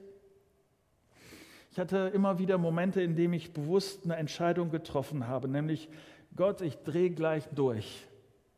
Ich 1.71 1.77
hatte 1.77 2.11
immer 2.13 2.39
wieder 2.39 2.57
Momente, 2.57 3.01
in 3.01 3.17
denen 3.17 3.33
ich 3.33 3.51
bewusst 3.51 4.05
eine 4.05 4.15
Entscheidung 4.15 4.71
getroffen 4.71 5.27
habe, 5.27 5.49
nämlich 5.49 5.89
Gott, 6.35 6.61
ich 6.61 6.77
drehe 6.77 7.09
gleich 7.09 7.47
durch. 7.49 8.07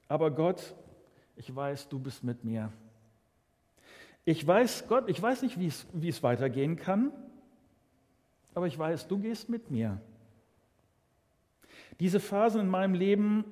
Aber 0.08 0.32
Gott, 0.32 0.76
ich 1.36 1.56
weiß, 1.56 1.90
du 1.90 2.00
bist 2.00 2.24
mit 2.24 2.44
mir. 2.44 2.72
Ich 4.26 4.46
weiß, 4.46 4.88
Gott, 4.88 5.10
ich 5.10 5.22
weiß 5.22 5.42
nicht, 5.42 5.60
wie 5.60 6.08
es, 6.08 6.24
weitergehen 6.24 6.76
kann, 6.76 7.12
aber 8.54 8.68
ich 8.68 8.78
weiß, 8.78 9.08
du 9.08 9.18
gehst 9.18 9.50
mit 9.50 9.72
mir. 9.72 10.00
Diese 12.00 12.20
Phasen 12.20 12.62
in 12.62 12.68
meinem 12.68 12.94
Leben 12.94 13.46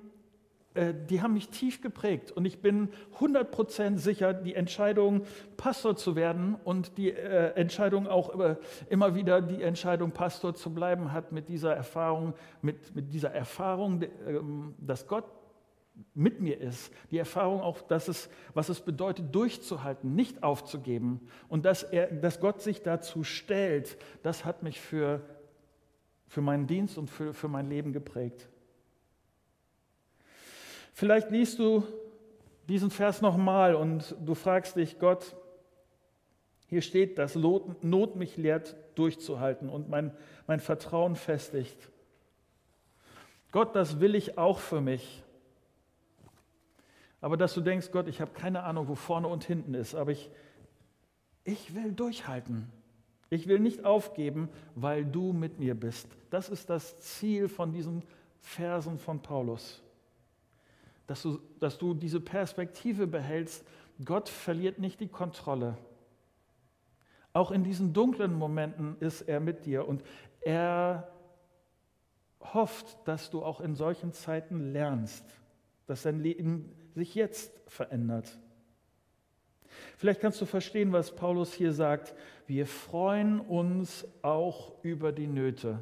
die 0.75 1.21
haben 1.21 1.33
mich 1.33 1.49
tief 1.49 1.81
geprägt 1.81 2.31
und 2.31 2.45
ich 2.45 2.61
bin 2.61 2.89
100% 3.19 3.97
sicher, 3.97 4.33
die 4.33 4.53
Entscheidung, 4.53 5.23
Pastor 5.57 5.95
zu 5.95 6.15
werden 6.15 6.55
und 6.63 6.97
die 6.97 7.11
äh, 7.11 7.53
Entscheidung 7.55 8.07
auch 8.07 8.39
äh, 8.39 8.55
immer 8.87 9.15
wieder 9.15 9.41
die 9.41 9.63
Entscheidung, 9.63 10.11
Pastor 10.11 10.53
zu 10.53 10.71
bleiben, 10.71 11.11
hat 11.11 11.31
mit 11.31 11.49
dieser 11.49 11.75
Erfahrung, 11.75 12.35
mit, 12.61 12.95
mit 12.95 13.11
dieser 13.13 13.31
Erfahrung, 13.31 14.03
ähm, 14.27 14.75
dass 14.77 15.07
Gott 15.07 15.25
mit 16.13 16.39
mir 16.39 16.61
ist, 16.61 16.93
die 17.11 17.17
Erfahrung 17.17 17.61
auch, 17.61 17.81
dass 17.81 18.07
es, 18.07 18.29
was 18.53 18.69
es 18.69 18.79
bedeutet, 18.79 19.33
durchzuhalten, 19.33 20.15
nicht 20.15 20.43
aufzugeben 20.43 21.27
und 21.47 21.65
dass, 21.65 21.83
er, 21.83 22.07
dass 22.07 22.39
Gott 22.39 22.61
sich 22.61 22.83
dazu 22.83 23.23
stellt, 23.23 23.97
das 24.23 24.45
hat 24.45 24.63
mich 24.63 24.79
für, 24.79 25.21
für 26.27 26.41
meinen 26.41 26.67
Dienst 26.67 26.97
und 26.97 27.09
für, 27.09 27.33
für 27.33 27.47
mein 27.47 27.69
Leben 27.69 27.91
geprägt. 27.91 28.49
Vielleicht 30.99 31.31
liest 31.31 31.59
du 31.59 31.85
diesen 32.67 32.91
Vers 32.91 33.21
nochmal 33.21 33.73
und 33.73 34.17
du 34.19 34.35
fragst 34.35 34.75
dich, 34.75 34.99
Gott, 34.99 35.33
hier 36.67 36.81
steht, 36.81 37.17
dass 37.17 37.35
Not 37.35 38.17
mich 38.17 38.35
lehrt, 38.35 38.75
durchzuhalten 38.95 39.69
und 39.69 39.87
mein, 39.87 40.11
mein 40.45 40.59
Vertrauen 40.59 41.15
festigt. 41.15 41.77
Gott, 43.53 43.77
das 43.77 44.01
will 44.01 44.13
ich 44.13 44.37
auch 44.37 44.59
für 44.59 44.81
mich. 44.81 45.23
Aber 47.21 47.37
dass 47.37 47.53
du 47.53 47.61
denkst, 47.61 47.91
Gott, 47.93 48.09
ich 48.09 48.19
habe 48.19 48.31
keine 48.33 48.63
Ahnung, 48.63 48.89
wo 48.89 48.95
vorne 48.95 49.29
und 49.29 49.45
hinten 49.45 49.75
ist, 49.75 49.95
aber 49.95 50.11
ich, 50.11 50.29
ich 51.45 51.75
will 51.75 51.93
durchhalten. 51.93 52.69
Ich 53.29 53.47
will 53.47 53.59
nicht 53.59 53.85
aufgeben, 53.85 54.49
weil 54.75 55.05
du 55.05 55.31
mit 55.31 55.59
mir 55.59 55.75
bist. 55.75 56.09
Das 56.29 56.49
ist 56.49 56.69
das 56.69 56.99
Ziel 56.99 57.47
von 57.47 57.71
diesen 57.71 58.03
Versen 58.41 58.99
von 58.99 59.21
Paulus 59.21 59.81
dass 61.09 61.23
du, 61.23 61.39
dass 61.59 61.79
du 61.79 61.95
diese 61.95 62.19
Perspektive 62.19 63.07
behältst, 63.07 63.65
Gott 64.05 64.29
verliert 64.29 64.77
nicht 64.77 64.99
die 64.99 65.07
Kontrolle. 65.07 65.75
Auch 67.33 67.49
in 67.49 67.63
diesen 67.63 67.93
dunklen 67.93 68.31
Momenten 68.31 68.95
ist 68.99 69.21
er 69.21 69.39
mit 69.39 69.65
dir 69.65 69.87
und 69.87 70.03
er 70.41 71.11
hofft, 72.53 72.95
dass 73.05 73.31
du 73.31 73.43
auch 73.43 73.59
in 73.59 73.73
solchen 73.73 74.13
Zeiten 74.13 74.71
lernst, 74.71 75.25
dass 75.87 76.03
dein 76.03 76.19
Leben 76.19 76.71
sich 76.93 77.15
jetzt 77.15 77.59
verändert. 77.65 78.37
Vielleicht 79.97 80.21
kannst 80.21 80.39
du 80.41 80.45
verstehen, 80.45 80.91
was 80.91 81.15
Paulus 81.15 81.53
hier 81.53 81.73
sagt. 81.73 82.13
Wir 82.45 82.67
freuen 82.67 83.39
uns 83.39 84.07
auch 84.21 84.83
über 84.83 85.11
die 85.11 85.27
Nöte. 85.27 85.79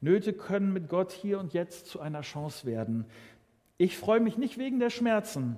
Nöte 0.00 0.32
können 0.32 0.72
mit 0.72 0.88
Gott 0.88 1.12
hier 1.12 1.38
und 1.40 1.52
jetzt 1.52 1.86
zu 1.86 2.00
einer 2.00 2.20
Chance 2.20 2.66
werden. 2.66 3.04
Ich 3.76 3.96
freue 3.96 4.20
mich 4.20 4.38
nicht 4.38 4.58
wegen 4.58 4.78
der 4.78 4.90
Schmerzen, 4.90 5.56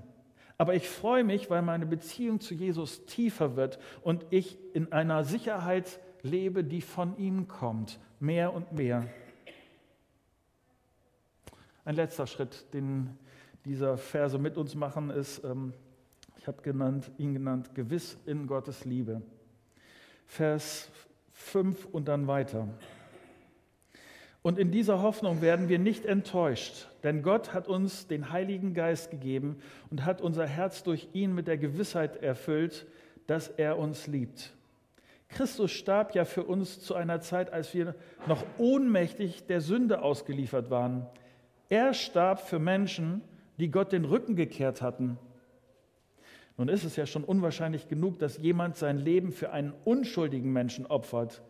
aber 0.58 0.74
ich 0.74 0.88
freue 0.88 1.24
mich, 1.24 1.50
weil 1.50 1.62
meine 1.62 1.86
Beziehung 1.86 2.40
zu 2.40 2.54
Jesus 2.54 3.06
tiefer 3.06 3.56
wird 3.56 3.78
und 4.02 4.26
ich 4.30 4.58
in 4.74 4.92
einer 4.92 5.24
Sicherheit 5.24 6.00
lebe, 6.22 6.64
die 6.64 6.82
von 6.82 7.16
ihm 7.16 7.48
kommt, 7.48 7.98
mehr 8.18 8.52
und 8.52 8.72
mehr. 8.72 9.06
Ein 11.84 11.96
letzter 11.96 12.26
Schritt, 12.26 12.72
den 12.74 13.18
dieser 13.64 13.96
Verse 13.96 14.38
mit 14.38 14.56
uns 14.56 14.74
machen, 14.74 15.10
ist, 15.10 15.42
ähm, 15.44 15.72
ich 16.36 16.46
habe 16.46 16.62
genannt, 16.62 17.10
ihn 17.18 17.34
genannt, 17.34 17.74
gewiss 17.74 18.18
in 18.26 18.46
Gottes 18.46 18.84
Liebe. 18.84 19.22
Vers 20.26 20.90
5 21.32 21.86
und 21.86 22.08
dann 22.08 22.26
weiter. 22.26 22.68
Und 24.42 24.58
in 24.58 24.70
dieser 24.70 25.02
Hoffnung 25.02 25.42
werden 25.42 25.68
wir 25.68 25.78
nicht 25.78 26.06
enttäuscht, 26.06 26.88
denn 27.02 27.22
Gott 27.22 27.52
hat 27.52 27.68
uns 27.68 28.06
den 28.06 28.30
Heiligen 28.30 28.72
Geist 28.72 29.10
gegeben 29.10 29.56
und 29.90 30.06
hat 30.06 30.22
unser 30.22 30.46
Herz 30.46 30.82
durch 30.82 31.08
ihn 31.12 31.34
mit 31.34 31.46
der 31.46 31.58
Gewissheit 31.58 32.22
erfüllt, 32.22 32.86
dass 33.26 33.48
er 33.48 33.78
uns 33.78 34.06
liebt. 34.06 34.54
Christus 35.28 35.70
starb 35.70 36.14
ja 36.14 36.24
für 36.24 36.44
uns 36.44 36.80
zu 36.80 36.94
einer 36.94 37.20
Zeit, 37.20 37.52
als 37.52 37.74
wir 37.74 37.94
noch 38.26 38.44
ohnmächtig 38.58 39.46
der 39.46 39.60
Sünde 39.60 40.02
ausgeliefert 40.02 40.70
waren. 40.70 41.06
Er 41.68 41.94
starb 41.94 42.40
für 42.40 42.58
Menschen, 42.58 43.20
die 43.58 43.70
Gott 43.70 43.92
den 43.92 44.06
Rücken 44.06 44.36
gekehrt 44.36 44.82
hatten. 44.82 45.18
Nun 46.56 46.68
ist 46.68 46.84
es 46.84 46.96
ja 46.96 47.06
schon 47.06 47.24
unwahrscheinlich 47.24 47.88
genug, 47.88 48.18
dass 48.18 48.38
jemand 48.38 48.76
sein 48.76 48.98
Leben 48.98 49.32
für 49.32 49.52
einen 49.52 49.72
unschuldigen 49.84 50.52
Menschen 50.52 50.86
opfert. 50.86 51.42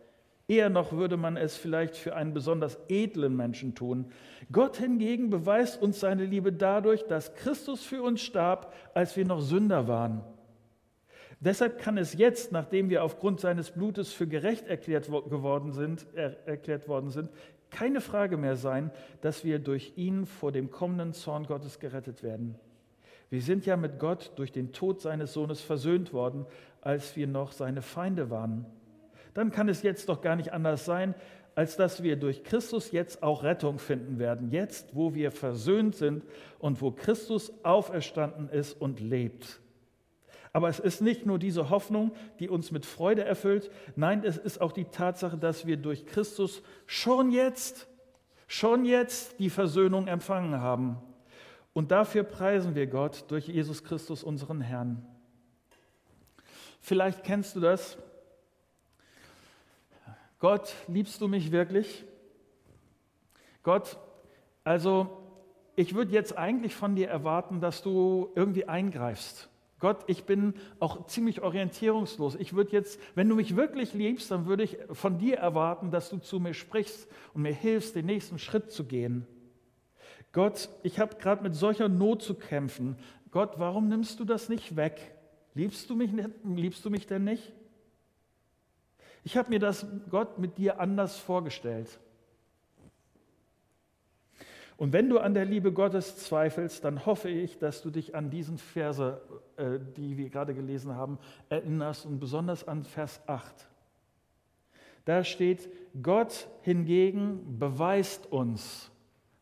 Eher 0.51 0.69
noch 0.69 0.91
würde 0.91 1.15
man 1.15 1.37
es 1.37 1.55
vielleicht 1.55 1.95
für 1.95 2.13
einen 2.13 2.33
besonders 2.33 2.77
edlen 2.89 3.37
Menschen 3.37 3.73
tun. 3.73 4.11
Gott 4.51 4.75
hingegen 4.75 5.29
beweist 5.29 5.81
uns 5.81 6.01
seine 6.01 6.25
Liebe 6.25 6.51
dadurch, 6.51 7.03
dass 7.03 7.35
Christus 7.35 7.85
für 7.85 8.03
uns 8.03 8.21
starb, 8.21 8.73
als 8.93 9.15
wir 9.15 9.23
noch 9.23 9.39
Sünder 9.39 9.87
waren. 9.87 10.25
Deshalb 11.39 11.79
kann 11.79 11.97
es 11.97 12.15
jetzt, 12.15 12.51
nachdem 12.51 12.89
wir 12.89 13.05
aufgrund 13.05 13.39
seines 13.39 13.71
Blutes 13.71 14.11
für 14.11 14.27
gerecht 14.27 14.67
erklärt 14.67 15.09
worden 15.09 15.71
sind, 15.71 16.05
er, 16.15 16.45
erklärt 16.45 16.89
worden 16.89 17.11
sind, 17.11 17.29
keine 17.69 18.01
Frage 18.01 18.35
mehr 18.35 18.57
sein, 18.57 18.91
dass 19.21 19.45
wir 19.45 19.57
durch 19.57 19.93
ihn 19.95 20.25
vor 20.25 20.51
dem 20.51 20.69
kommenden 20.69 21.13
Zorn 21.13 21.45
Gottes 21.45 21.79
gerettet 21.79 22.23
werden. 22.23 22.55
Wir 23.29 23.41
sind 23.41 23.65
ja 23.65 23.77
mit 23.77 23.99
Gott 23.99 24.33
durch 24.35 24.51
den 24.51 24.73
Tod 24.73 24.99
seines 24.99 25.31
Sohnes 25.31 25.61
versöhnt 25.61 26.11
worden, 26.11 26.45
als 26.81 27.15
wir 27.15 27.27
noch 27.27 27.53
seine 27.53 27.81
Feinde 27.81 28.29
waren. 28.29 28.65
Dann 29.33 29.51
kann 29.51 29.69
es 29.69 29.81
jetzt 29.81 30.09
doch 30.09 30.21
gar 30.21 30.35
nicht 30.35 30.53
anders 30.53 30.85
sein, 30.85 31.15
als 31.55 31.75
dass 31.75 32.01
wir 32.01 32.15
durch 32.15 32.43
Christus 32.43 32.91
jetzt 32.91 33.23
auch 33.23 33.43
Rettung 33.43 33.77
finden 33.79 34.19
werden. 34.19 34.51
Jetzt, 34.51 34.95
wo 34.95 35.13
wir 35.13 35.31
versöhnt 35.31 35.95
sind 35.95 36.23
und 36.59 36.81
wo 36.81 36.91
Christus 36.91 37.51
auferstanden 37.63 38.49
ist 38.49 38.73
und 38.73 38.99
lebt. 38.99 39.59
Aber 40.53 40.67
es 40.69 40.79
ist 40.79 41.01
nicht 41.01 41.25
nur 41.25 41.39
diese 41.39 41.69
Hoffnung, 41.69 42.11
die 42.39 42.49
uns 42.49 42.71
mit 42.71 42.85
Freude 42.85 43.23
erfüllt, 43.23 43.71
nein, 43.95 44.23
es 44.25 44.37
ist 44.37 44.59
auch 44.59 44.73
die 44.73 44.85
Tatsache, 44.85 45.37
dass 45.37 45.65
wir 45.65 45.77
durch 45.77 46.05
Christus 46.05 46.61
schon 46.85 47.31
jetzt, 47.31 47.87
schon 48.47 48.83
jetzt 48.83 49.39
die 49.39 49.49
Versöhnung 49.49 50.07
empfangen 50.07 50.59
haben. 50.59 50.97
Und 51.73 51.91
dafür 51.91 52.23
preisen 52.23 52.75
wir 52.75 52.87
Gott 52.87 53.25
durch 53.29 53.47
Jesus 53.47 53.83
Christus, 53.83 54.23
unseren 54.23 54.59
Herrn. 54.59 55.05
Vielleicht 56.81 57.23
kennst 57.23 57.55
du 57.55 57.61
das. 57.61 57.97
Gott, 60.41 60.73
liebst 60.87 61.21
du 61.21 61.27
mich 61.27 61.51
wirklich? 61.51 62.03
Gott, 63.61 63.99
also 64.63 65.07
ich 65.75 65.93
würde 65.93 66.13
jetzt 66.13 66.35
eigentlich 66.35 66.73
von 66.73 66.95
dir 66.95 67.09
erwarten, 67.09 67.61
dass 67.61 67.83
du 67.83 68.31
irgendwie 68.33 68.65
eingreifst. 68.65 69.49
Gott, 69.77 70.03
ich 70.07 70.23
bin 70.23 70.55
auch 70.79 71.05
ziemlich 71.05 71.43
orientierungslos. 71.43 72.33
Ich 72.35 72.53
würde 72.53 72.71
jetzt, 72.71 72.99
wenn 73.13 73.29
du 73.29 73.35
mich 73.35 73.55
wirklich 73.55 73.93
liebst, 73.93 74.31
dann 74.31 74.47
würde 74.47 74.63
ich 74.63 74.79
von 74.91 75.19
dir 75.19 75.37
erwarten, 75.37 75.91
dass 75.91 76.09
du 76.09 76.17
zu 76.17 76.39
mir 76.39 76.55
sprichst 76.55 77.07
und 77.35 77.43
mir 77.43 77.53
hilfst, 77.53 77.95
den 77.95 78.07
nächsten 78.07 78.39
Schritt 78.39 78.71
zu 78.71 78.85
gehen. 78.85 79.27
Gott, 80.31 80.69
ich 80.81 80.97
habe 80.97 81.17
gerade 81.17 81.43
mit 81.43 81.53
solcher 81.53 81.87
Not 81.87 82.23
zu 82.23 82.33
kämpfen. 82.33 82.97
Gott, 83.29 83.59
warum 83.59 83.89
nimmst 83.89 84.19
du 84.19 84.25
das 84.25 84.49
nicht 84.49 84.75
weg? 84.75 85.15
Liebst 85.53 85.87
du 85.87 85.95
mich, 85.95 86.09
liebst 86.43 86.83
du 86.83 86.89
mich 86.89 87.05
denn 87.05 87.25
nicht? 87.25 87.53
Ich 89.23 89.37
habe 89.37 89.49
mir 89.49 89.59
das 89.59 89.85
Gott 90.09 90.39
mit 90.39 90.57
dir 90.57 90.79
anders 90.79 91.17
vorgestellt. 91.17 91.99
Und 94.77 94.93
wenn 94.93 95.09
du 95.09 95.19
an 95.19 95.35
der 95.35 95.45
Liebe 95.45 95.71
Gottes 95.71 96.17
zweifelst, 96.17 96.83
dann 96.83 97.05
hoffe 97.05 97.29
ich, 97.29 97.59
dass 97.59 97.83
du 97.83 97.91
dich 97.91 98.15
an 98.15 98.31
diesen 98.31 98.57
Verse, 98.57 99.21
äh, 99.55 99.77
die 99.95 100.17
wir 100.17 100.29
gerade 100.29 100.55
gelesen 100.55 100.95
haben, 100.95 101.19
erinnerst 101.49 102.07
und 102.07 102.19
besonders 102.19 102.67
an 102.67 102.83
Vers 102.83 103.21
8. 103.27 103.67
Da 105.05 105.23
steht, 105.23 105.69
Gott 106.01 106.47
hingegen 106.61 107.59
beweist 107.59 108.31
uns, 108.31 108.90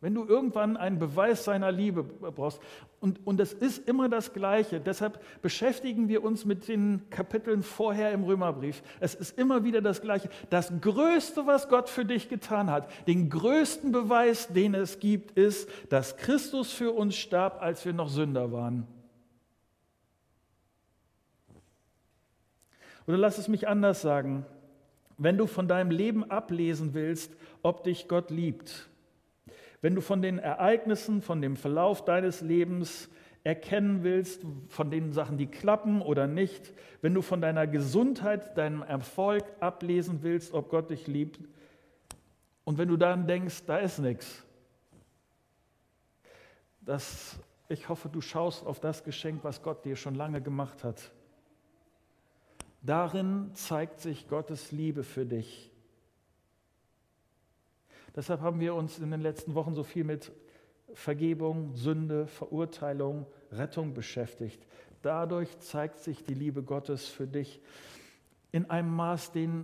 wenn 0.02 0.16
du 0.16 0.26
irgendwann 0.26 0.78
einen 0.78 0.98
Beweis 0.98 1.44
seiner 1.44 1.72
Liebe 1.72 2.04
brauchst, 2.04 2.62
und, 3.02 3.26
und 3.26 3.40
es 3.40 3.54
ist 3.54 3.88
immer 3.88 4.10
das 4.10 4.34
Gleiche, 4.34 4.80
deshalb 4.80 5.20
beschäftigen 5.42 6.08
wir 6.08 6.24
uns 6.24 6.46
mit 6.46 6.68
den 6.68 7.10
Kapiteln 7.10 7.64
vorher 7.64 8.12
im 8.12 8.24
Römerbrief. 8.24 8.82
Es 9.00 9.16
ist 9.16 9.38
immer 9.38 9.64
wieder 9.64 9.82
das 9.82 10.02
Gleiche. 10.02 10.30
Das 10.50 10.72
Größte, 10.82 11.46
was 11.48 11.70
Gott 11.70 11.90
für 11.90 12.06
dich 12.06 12.30
getan 12.30 12.70
hat, 12.70 12.90
den 13.08 13.30
größten 13.30 13.92
Beweis, 13.92 14.50
den 14.50 14.74
es 14.74 15.00
gibt, 15.00 15.38
ist, 15.38 15.70
dass 15.90 16.18
Christus 16.18 16.72
für 16.72 16.92
uns 16.92 17.16
starb, 17.16 17.62
als 17.62 17.86
wir 17.86 17.94
noch 17.94 18.10
Sünder 18.10 18.52
waren. 18.52 18.86
Oder 23.08 23.18
lass 23.18 23.38
es 23.38 23.48
mich 23.48 23.68
anders 23.68 24.02
sagen. 24.02 24.46
Wenn 25.18 25.38
du 25.38 25.48
von 25.48 25.68
deinem 25.68 25.92
Leben 25.92 26.30
ablesen 26.30 26.94
willst, 26.94 27.36
ob 27.64 27.84
dich 27.84 28.08
Gott 28.08 28.30
liebt, 28.30 28.90
wenn 29.82 29.96
du 29.96 30.02
von 30.02 30.22
den 30.22 30.40
Ereignissen, 30.40 31.22
von 31.22 31.42
dem 31.42 31.56
Verlauf 31.56 32.04
deines 32.06 32.42
Lebens 32.42 33.10
erkennen 33.44 34.04
willst, 34.04 34.42
von 34.68 34.92
den 34.92 35.14
Sachen, 35.14 35.38
die 35.38 35.48
klappen 35.48 36.02
oder 36.02 36.28
nicht, 36.28 36.74
wenn 37.02 37.14
du 37.14 37.22
von 37.22 37.42
deiner 37.42 37.68
Gesundheit, 37.68 38.58
deinem 38.58 38.82
Erfolg 38.82 39.46
ablesen 39.60 40.20
willst, 40.22 40.54
ob 40.54 40.70
Gott 40.70 40.90
dich 40.90 41.08
liebt, 41.08 41.40
und 42.70 42.78
wenn 42.78 42.88
du 42.88 42.98
dann 42.98 43.26
denkst, 43.26 43.64
da 43.66 43.78
ist 43.78 43.98
nichts, 43.98 44.46
das, 46.82 47.40
ich 47.68 47.90
hoffe, 47.90 48.10
du 48.10 48.22
schaust 48.22 48.64
auf 48.64 48.80
das 48.80 49.04
Geschenk, 49.04 49.44
was 49.44 49.64
Gott 49.64 49.86
dir 49.86 49.96
schon 49.96 50.14
lange 50.14 50.40
gemacht 50.40 50.84
hat. 50.84 51.12
Darin 52.84 53.50
zeigt 53.56 54.00
sich 54.02 54.28
Gottes 54.28 54.72
Liebe 54.72 55.04
für 55.04 55.26
dich. 55.26 55.69
Deshalb 58.20 58.42
haben 58.42 58.60
wir 58.60 58.76
uns 58.76 59.00
in 59.00 59.12
den 59.12 59.22
letzten 59.22 59.56
Wochen 59.56 59.74
so 59.74 59.82
viel 59.82 60.04
mit 60.04 60.34
Vergebung, 60.94 61.74
Sünde, 61.74 62.28
Verurteilung, 62.28 63.26
Rettung 63.50 63.94
beschäftigt. 63.94 64.62
Dadurch 65.02 65.58
zeigt 65.60 66.00
sich 66.00 66.26
die 66.26 66.34
Liebe 66.34 66.62
Gottes 66.62 67.08
für 67.08 67.28
dich 67.28 67.62
in 68.52 68.70
einem 68.70 68.94
Maß, 68.94 69.32
den 69.32 69.64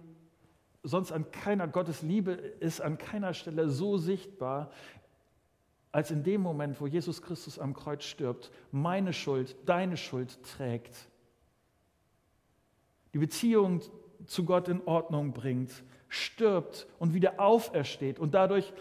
sonst 0.84 1.12
an 1.12 1.30
keiner, 1.32 1.68
Gottes 1.68 2.02
Liebe 2.02 2.32
ist 2.32 2.80
an 2.80 2.98
keiner 2.98 3.34
Stelle 3.34 3.68
so 3.68 3.98
sichtbar, 3.98 4.72
als 5.92 6.10
in 6.10 6.24
dem 6.24 6.40
Moment, 6.40 6.80
wo 6.80 6.88
Jesus 6.88 7.22
Christus 7.22 7.60
am 7.60 7.74
Kreuz 7.74 8.06
stirbt, 8.06 8.52
meine 8.72 9.12
Schuld, 9.12 9.58
deine 9.66 9.98
Schuld 9.98 10.42
trägt. 10.44 11.10
Die 13.14 13.20
Beziehung 13.20 13.82
zu 14.26 14.46
Gott 14.46 14.68
in 14.68 14.82
Ordnung 14.86 15.34
bringt, 15.34 15.84
stirbt 16.08 16.88
und 17.00 17.14
wieder 17.14 17.40
aufersteht 17.40 18.20
und 18.20 18.34
dadurch 18.34 18.74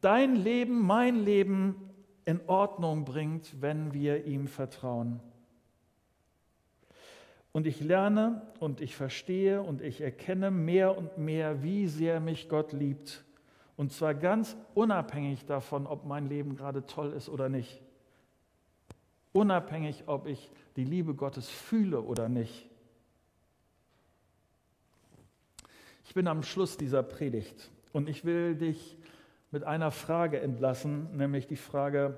dein 0.00 0.36
Leben, 0.36 0.84
mein 0.86 1.24
Leben 1.24 1.90
in 2.24 2.40
Ordnung 2.48 3.04
bringt, 3.04 3.60
wenn 3.60 3.94
wir 3.94 4.24
ihm 4.24 4.48
vertrauen. 4.48 5.20
Und 7.52 7.66
ich 7.66 7.80
lerne 7.80 8.42
und 8.60 8.82
ich 8.82 8.94
verstehe 8.94 9.62
und 9.62 9.80
ich 9.80 10.02
erkenne 10.02 10.50
mehr 10.50 10.98
und 10.98 11.16
mehr, 11.16 11.62
wie 11.62 11.86
sehr 11.86 12.20
mich 12.20 12.50
Gott 12.50 12.72
liebt. 12.72 13.24
Und 13.76 13.92
zwar 13.92 14.14
ganz 14.14 14.56
unabhängig 14.74 15.46
davon, 15.46 15.86
ob 15.86 16.04
mein 16.04 16.28
Leben 16.28 16.56
gerade 16.56 16.84
toll 16.84 17.12
ist 17.12 17.28
oder 17.28 17.48
nicht. 17.48 17.80
Unabhängig, 19.32 20.04
ob 20.06 20.26
ich 20.26 20.50
die 20.76 20.84
Liebe 20.84 21.14
Gottes 21.14 21.48
fühle 21.48 22.02
oder 22.02 22.28
nicht. 22.28 22.65
Ich 26.06 26.14
bin 26.14 26.28
am 26.28 26.44
Schluss 26.44 26.76
dieser 26.76 27.02
Predigt 27.02 27.68
und 27.92 28.08
ich 28.08 28.24
will 28.24 28.54
dich 28.54 28.96
mit 29.50 29.64
einer 29.64 29.90
Frage 29.90 30.40
entlassen, 30.40 31.16
nämlich 31.16 31.48
die 31.48 31.56
Frage, 31.56 32.16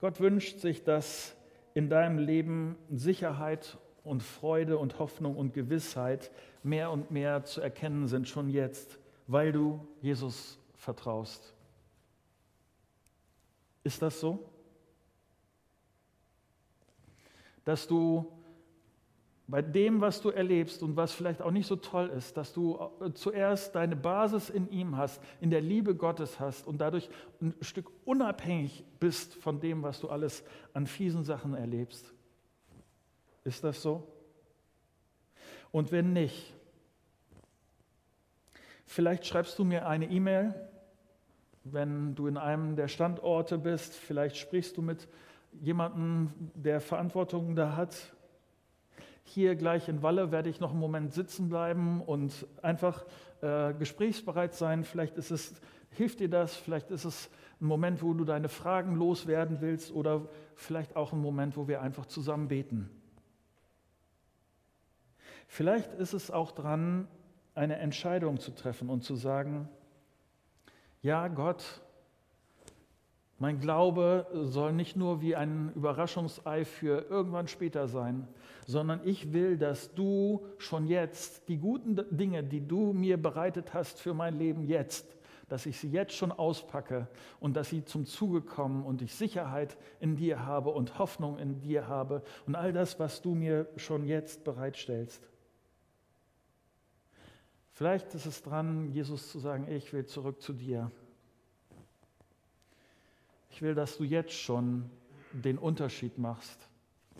Gott 0.00 0.20
wünscht 0.20 0.60
sich, 0.60 0.84
dass 0.84 1.36
in 1.74 1.90
deinem 1.90 2.18
Leben 2.18 2.76
Sicherheit 2.88 3.78
und 4.04 4.22
Freude 4.22 4.78
und 4.78 5.00
Hoffnung 5.00 5.36
und 5.36 5.54
Gewissheit 5.54 6.30
mehr 6.62 6.92
und 6.92 7.10
mehr 7.10 7.44
zu 7.44 7.60
erkennen 7.60 8.06
sind, 8.06 8.28
schon 8.28 8.48
jetzt, 8.48 9.00
weil 9.26 9.50
du 9.50 9.86
Jesus 10.00 10.56
vertraust. 10.76 11.52
Ist 13.82 14.00
das 14.02 14.20
so? 14.20 14.48
Dass 17.64 17.88
du 17.88 18.39
bei 19.50 19.62
dem, 19.62 20.00
was 20.00 20.22
du 20.22 20.30
erlebst 20.30 20.82
und 20.82 20.96
was 20.96 21.12
vielleicht 21.12 21.42
auch 21.42 21.50
nicht 21.50 21.66
so 21.66 21.74
toll 21.74 22.08
ist, 22.10 22.36
dass 22.36 22.52
du 22.52 22.78
äh, 23.00 23.12
zuerst 23.12 23.74
deine 23.74 23.96
Basis 23.96 24.48
in 24.48 24.70
ihm 24.70 24.96
hast, 24.96 25.20
in 25.40 25.50
der 25.50 25.60
Liebe 25.60 25.96
Gottes 25.96 26.38
hast 26.38 26.66
und 26.66 26.80
dadurch 26.80 27.10
ein 27.40 27.54
Stück 27.60 27.90
unabhängig 28.04 28.84
bist 29.00 29.34
von 29.34 29.60
dem, 29.60 29.82
was 29.82 30.00
du 30.00 30.08
alles 30.08 30.44
an 30.72 30.86
fiesen 30.86 31.24
Sachen 31.24 31.54
erlebst. 31.54 32.12
Ist 33.42 33.64
das 33.64 33.82
so? 33.82 34.06
Und 35.72 35.90
wenn 35.90 36.12
nicht, 36.12 36.54
vielleicht 38.86 39.26
schreibst 39.26 39.58
du 39.58 39.64
mir 39.64 39.88
eine 39.88 40.06
E-Mail, 40.06 40.54
wenn 41.64 42.14
du 42.14 42.28
in 42.28 42.36
einem 42.36 42.76
der 42.76 42.88
Standorte 42.88 43.58
bist, 43.58 43.94
vielleicht 43.94 44.36
sprichst 44.36 44.76
du 44.76 44.82
mit 44.82 45.08
jemandem, 45.60 46.32
der 46.54 46.80
Verantwortung 46.80 47.56
da 47.56 47.74
hat 47.74 48.14
hier 49.22 49.54
gleich 49.56 49.88
in 49.88 50.02
Walle 50.02 50.32
werde 50.32 50.50
ich 50.50 50.60
noch 50.60 50.70
einen 50.70 50.80
Moment 50.80 51.12
sitzen 51.12 51.48
bleiben 51.48 52.02
und 52.02 52.46
einfach 52.62 53.04
äh, 53.42 53.74
gesprächsbereit 53.74 54.54
sein. 54.54 54.84
Vielleicht 54.84 55.16
ist 55.16 55.30
es, 55.30 55.60
hilft 55.90 56.20
dir 56.20 56.28
das, 56.28 56.56
vielleicht 56.56 56.90
ist 56.90 57.04
es 57.04 57.30
ein 57.60 57.66
Moment, 57.66 58.02
wo 58.02 58.14
du 58.14 58.24
deine 58.24 58.48
Fragen 58.48 58.96
loswerden 58.96 59.60
willst 59.60 59.92
oder 59.92 60.22
vielleicht 60.54 60.96
auch 60.96 61.12
ein 61.12 61.20
Moment, 61.20 61.56
wo 61.56 61.68
wir 61.68 61.82
einfach 61.82 62.06
zusammen 62.06 62.48
beten. 62.48 62.90
Vielleicht 65.46 65.92
ist 65.94 66.12
es 66.12 66.30
auch 66.30 66.52
dran, 66.52 67.08
eine 67.54 67.76
Entscheidung 67.76 68.38
zu 68.38 68.52
treffen 68.52 68.88
und 68.88 69.02
zu 69.02 69.16
sagen, 69.16 69.68
ja 71.02 71.28
Gott, 71.28 71.82
mein 73.38 73.58
Glaube 73.58 74.26
soll 74.32 74.72
nicht 74.72 74.96
nur 74.96 75.22
wie 75.22 75.34
ein 75.34 75.72
Überraschungsei 75.74 76.64
für 76.64 77.06
irgendwann 77.08 77.48
später 77.48 77.88
sein, 77.88 78.28
sondern 78.66 79.00
ich 79.04 79.32
will, 79.32 79.56
dass 79.56 79.94
du 79.94 80.46
schon 80.58 80.86
jetzt 80.86 81.48
die 81.48 81.58
guten 81.58 81.96
Dinge, 82.10 82.44
die 82.44 82.66
du 82.66 82.92
mir 82.92 83.20
bereitet 83.20 83.74
hast 83.74 84.00
für 84.00 84.14
mein 84.14 84.38
Leben 84.38 84.64
jetzt, 84.64 85.06
dass 85.48 85.66
ich 85.66 85.78
sie 85.78 85.90
jetzt 85.90 86.14
schon 86.14 86.30
auspacke 86.30 87.08
und 87.40 87.56
dass 87.56 87.70
sie 87.70 87.84
zum 87.84 88.06
Zuge 88.06 88.40
kommen 88.40 88.84
und 88.84 89.02
ich 89.02 89.14
Sicherheit 89.14 89.76
in 89.98 90.16
dir 90.16 90.46
habe 90.46 90.70
und 90.70 90.98
Hoffnung 90.98 91.38
in 91.38 91.60
dir 91.60 91.88
habe 91.88 92.22
und 92.46 92.54
all 92.54 92.72
das, 92.72 93.00
was 93.00 93.20
du 93.20 93.34
mir 93.34 93.66
schon 93.76 94.06
jetzt 94.06 94.44
bereitstellst. 94.44 95.28
Vielleicht 97.72 98.14
ist 98.14 98.26
es 98.26 98.42
dran, 98.42 98.90
Jesus 98.92 99.30
zu 99.32 99.38
sagen, 99.38 99.66
ich 99.68 99.92
will 99.92 100.06
zurück 100.06 100.42
zu 100.42 100.52
dir. 100.52 100.90
Ich 103.50 103.62
will, 103.62 103.74
dass 103.74 103.96
du 103.96 104.04
jetzt 104.04 104.34
schon 104.34 104.90
den 105.32 105.58
Unterschied 105.58 106.18
machst 106.18 106.68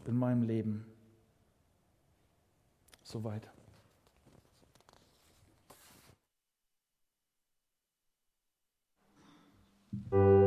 in 0.07 0.16
meinem 0.16 0.42
Leben. 0.42 0.89
Soweit. 3.11 3.42
thank 10.12 10.39